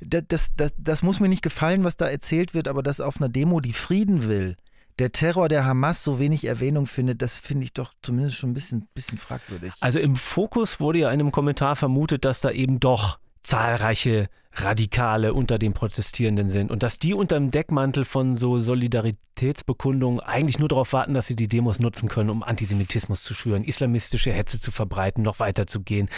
das, 0.00 0.54
das, 0.56 0.72
das 0.78 1.02
muss 1.02 1.20
mir 1.20 1.28
nicht 1.28 1.42
gefallen, 1.42 1.84
was 1.84 1.96
da 1.96 2.06
erzählt 2.08 2.54
wird, 2.54 2.68
aber 2.68 2.82
dass 2.82 3.00
auf 3.00 3.16
einer 3.16 3.28
Demo, 3.28 3.60
die 3.60 3.72
Frieden 3.72 4.28
will, 4.28 4.56
der 4.98 5.12
Terror 5.12 5.48
der 5.48 5.64
Hamas 5.64 6.04
so 6.04 6.18
wenig 6.18 6.44
Erwähnung 6.44 6.86
findet, 6.86 7.20
das 7.20 7.38
finde 7.38 7.64
ich 7.64 7.72
doch 7.72 7.92
zumindest 8.02 8.36
schon 8.36 8.50
ein 8.50 8.54
bisschen, 8.54 8.88
bisschen 8.94 9.18
fragwürdig. 9.18 9.72
Also 9.80 9.98
im 9.98 10.16
Fokus 10.16 10.80
wurde 10.80 11.00
ja 11.00 11.08
in 11.10 11.20
einem 11.20 11.32
Kommentar 11.32 11.76
vermutet, 11.76 12.24
dass 12.24 12.40
da 12.40 12.50
eben 12.50 12.80
doch 12.80 13.18
zahlreiche 13.42 14.28
Radikale 14.56 15.34
unter 15.34 15.58
den 15.58 15.74
Protestierenden 15.74 16.48
sind 16.48 16.70
und 16.70 16.82
dass 16.82 16.98
die 16.98 17.12
unter 17.12 17.36
dem 17.36 17.50
Deckmantel 17.50 18.06
von 18.06 18.36
so 18.36 18.58
Solidaritätsbekundungen 18.58 20.20
eigentlich 20.20 20.58
nur 20.58 20.68
darauf 20.68 20.94
warten, 20.94 21.12
dass 21.12 21.26
sie 21.26 21.36
die 21.36 21.48
Demos 21.48 21.78
nutzen 21.78 22.08
können, 22.08 22.30
um 22.30 22.42
Antisemitismus 22.42 23.22
zu 23.22 23.34
schüren, 23.34 23.64
islamistische 23.64 24.32
Hetze 24.32 24.58
zu 24.58 24.70
verbreiten, 24.70 25.22
noch 25.22 25.40
weiter 25.40 25.66
zu 25.66 25.80
gehen, 25.80 26.08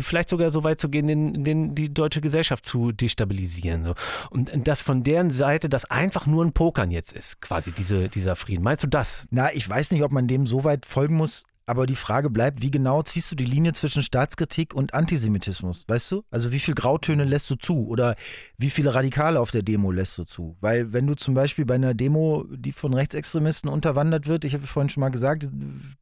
vielleicht 0.00 0.28
sogar 0.28 0.52
so 0.52 0.62
weit 0.62 0.80
zu 0.80 0.88
gehen, 0.88 1.08
den, 1.08 1.44
den, 1.44 1.74
die 1.74 1.92
deutsche 1.92 2.20
Gesellschaft 2.20 2.64
zu 2.64 2.92
destabilisieren. 2.92 3.82
So. 3.82 3.94
Und 4.30 4.68
dass 4.68 4.80
von 4.82 5.02
deren 5.02 5.30
Seite 5.30 5.68
das 5.68 5.84
einfach 5.90 6.26
nur 6.26 6.44
ein 6.44 6.52
Pokern 6.52 6.92
jetzt 6.92 7.12
ist, 7.12 7.40
quasi 7.40 7.72
diese, 7.72 8.08
dieser 8.08 8.36
Frieden. 8.36 8.62
Meinst 8.62 8.84
du 8.84 8.88
das? 8.88 9.26
Na, 9.30 9.52
ich 9.52 9.68
weiß 9.68 9.90
nicht, 9.90 10.04
ob 10.04 10.12
man 10.12 10.28
dem 10.28 10.46
so 10.46 10.62
weit 10.62 10.86
folgen 10.86 11.16
muss. 11.16 11.44
Aber 11.70 11.86
die 11.86 11.94
Frage 11.94 12.30
bleibt, 12.30 12.62
wie 12.62 12.72
genau 12.72 13.00
ziehst 13.04 13.30
du 13.30 13.36
die 13.36 13.44
Linie 13.44 13.72
zwischen 13.74 14.02
Staatskritik 14.02 14.74
und 14.74 14.92
Antisemitismus? 14.92 15.84
Weißt 15.86 16.10
du? 16.10 16.24
Also 16.28 16.50
wie 16.50 16.58
viele 16.58 16.74
Grautöne 16.74 17.22
lässt 17.22 17.48
du 17.48 17.54
zu? 17.54 17.86
Oder 17.86 18.16
wie 18.58 18.70
viele 18.70 18.92
Radikale 18.92 19.38
auf 19.38 19.52
der 19.52 19.62
Demo 19.62 19.92
lässt 19.92 20.18
du 20.18 20.24
zu? 20.24 20.56
Weil 20.60 20.92
wenn 20.92 21.06
du 21.06 21.14
zum 21.14 21.34
Beispiel 21.34 21.64
bei 21.64 21.76
einer 21.76 21.94
Demo, 21.94 22.44
die 22.50 22.72
von 22.72 22.92
Rechtsextremisten 22.92 23.70
unterwandert 23.70 24.26
wird, 24.26 24.44
ich 24.44 24.54
habe 24.54 24.66
vorhin 24.66 24.88
schon 24.88 25.00
mal 25.02 25.10
gesagt, 25.10 25.46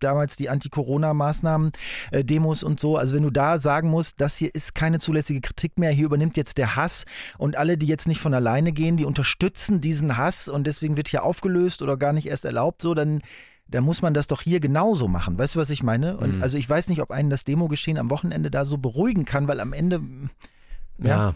damals 0.00 0.36
die 0.36 0.48
Anti-Corona-Maßnahmen, 0.48 1.72
äh, 2.12 2.38
und 2.38 2.80
so, 2.80 2.96
also 2.96 3.14
wenn 3.14 3.24
du 3.24 3.30
da 3.30 3.58
sagen 3.58 3.90
musst, 3.90 4.22
das 4.22 4.38
hier 4.38 4.54
ist 4.54 4.74
keine 4.74 5.00
zulässige 5.00 5.42
Kritik 5.42 5.78
mehr, 5.78 5.90
hier 5.90 6.06
übernimmt 6.06 6.38
jetzt 6.38 6.56
der 6.56 6.76
Hass 6.76 7.04
und 7.36 7.58
alle, 7.58 7.76
die 7.76 7.88
jetzt 7.88 8.08
nicht 8.08 8.22
von 8.22 8.32
alleine 8.32 8.72
gehen, 8.72 8.96
die 8.96 9.04
unterstützen 9.04 9.82
diesen 9.82 10.16
Hass 10.16 10.48
und 10.48 10.66
deswegen 10.66 10.96
wird 10.96 11.08
hier 11.08 11.24
aufgelöst 11.24 11.82
oder 11.82 11.98
gar 11.98 12.14
nicht 12.14 12.26
erst 12.26 12.46
erlaubt, 12.46 12.80
so, 12.80 12.94
dann 12.94 13.20
da 13.68 13.80
muss 13.80 14.02
man 14.02 14.14
das 14.14 14.26
doch 14.26 14.40
hier 14.40 14.60
genauso 14.60 15.08
machen. 15.08 15.38
Weißt 15.38 15.54
du, 15.54 15.60
was 15.60 15.70
ich 15.70 15.82
meine? 15.82 16.16
Und 16.16 16.36
mhm. 16.36 16.42
also 16.42 16.56
ich 16.58 16.68
weiß 16.68 16.88
nicht, 16.88 17.02
ob 17.02 17.10
einen 17.10 17.30
das 17.30 17.44
Demo-Geschehen 17.44 17.98
am 17.98 18.10
Wochenende 18.10 18.50
da 18.50 18.64
so 18.64 18.78
beruhigen 18.78 19.24
kann, 19.24 19.46
weil 19.46 19.60
am 19.60 19.72
Ende 19.72 20.00
ja, 20.98 21.08
ja. 21.08 21.34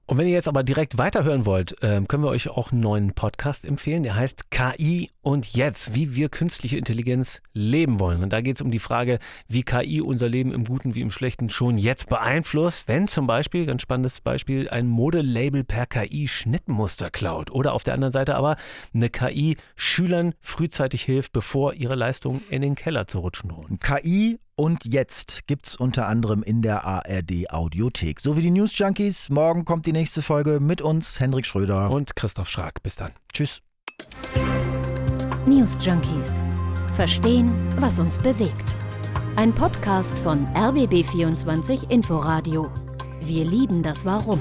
Und 0.05 0.17
wenn 0.17 0.27
ihr 0.27 0.33
jetzt 0.33 0.49
aber 0.49 0.63
direkt 0.63 0.97
weiterhören 0.97 1.45
wollt, 1.45 1.77
ähm, 1.81 2.09
können 2.09 2.23
wir 2.23 2.29
euch 2.29 2.49
auch 2.49 2.73
einen 2.73 2.81
neuen 2.81 3.13
Podcast 3.13 3.63
empfehlen. 3.63 4.03
Der 4.03 4.15
heißt 4.15 4.51
KI 4.51 5.11
und 5.21 5.53
jetzt, 5.53 5.95
wie 5.95 6.13
wir 6.13 6.27
künstliche 6.27 6.75
Intelligenz 6.77 7.41
leben 7.53 8.01
wollen. 8.01 8.21
Und 8.21 8.33
da 8.33 8.41
geht 8.41 8.57
es 8.57 8.61
um 8.61 8.69
die 8.69 8.79
Frage, 8.79 9.19
wie 9.47 9.63
KI 9.63 10.01
unser 10.01 10.27
Leben 10.27 10.51
im 10.51 10.65
Guten 10.65 10.93
wie 10.93 10.99
im 10.99 11.09
Schlechten 11.09 11.49
schon 11.49 11.77
jetzt 11.77 12.09
beeinflusst, 12.09 12.89
wenn 12.89 13.07
zum 13.07 13.27
Beispiel, 13.27 13.65
ganz 13.65 13.81
spannendes 13.81 14.19
Beispiel, 14.19 14.67
ein 14.67 14.87
Modelabel 14.87 15.63
per 15.63 15.85
KI 15.85 16.27
Schnittmuster 16.27 17.09
klaut. 17.09 17.49
Oder 17.51 17.71
auf 17.71 17.83
der 17.83 17.93
anderen 17.93 18.11
Seite 18.11 18.35
aber 18.35 18.57
eine 18.93 19.09
KI 19.09 19.55
Schülern 19.77 20.35
frühzeitig 20.41 21.03
hilft, 21.03 21.31
bevor 21.31 21.75
ihre 21.75 21.95
Leistungen 21.95 22.41
in 22.49 22.61
den 22.61 22.75
Keller 22.75 23.07
zu 23.07 23.19
rutschen 23.19 23.49
drohen. 23.49 23.79
KI 23.79 24.37
und 24.55 24.85
jetzt 24.85 25.47
gibt's 25.47 25.75
unter 25.75 26.07
anderem 26.07 26.43
in 26.43 26.61
der 26.61 26.85
ARD 26.85 27.49
Audiothek. 27.51 28.19
So 28.19 28.37
wie 28.37 28.41
die 28.41 28.51
News 28.51 28.77
Junkies. 28.77 29.29
Morgen 29.29 29.65
kommt 29.65 29.85
die 29.85 29.93
nächste 29.93 30.21
Folge 30.21 30.59
mit 30.59 30.81
uns, 30.81 31.19
Hendrik 31.19 31.45
Schröder. 31.45 31.89
Und 31.89 32.15
Christoph 32.15 32.49
Schrag. 32.49 32.81
Bis 32.83 32.95
dann. 32.95 33.11
Tschüss. 33.33 33.61
News 35.45 35.77
Junkies. 35.81 36.43
Verstehen, 36.95 37.51
was 37.79 37.99
uns 37.99 38.17
bewegt. 38.17 38.75
Ein 39.35 39.53
Podcast 39.53 40.17
von 40.19 40.45
RBB24 40.53 41.89
Inforadio. 41.89 42.71
Wir 43.21 43.45
lieben 43.45 43.81
das 43.81 44.05
Warum. 44.05 44.39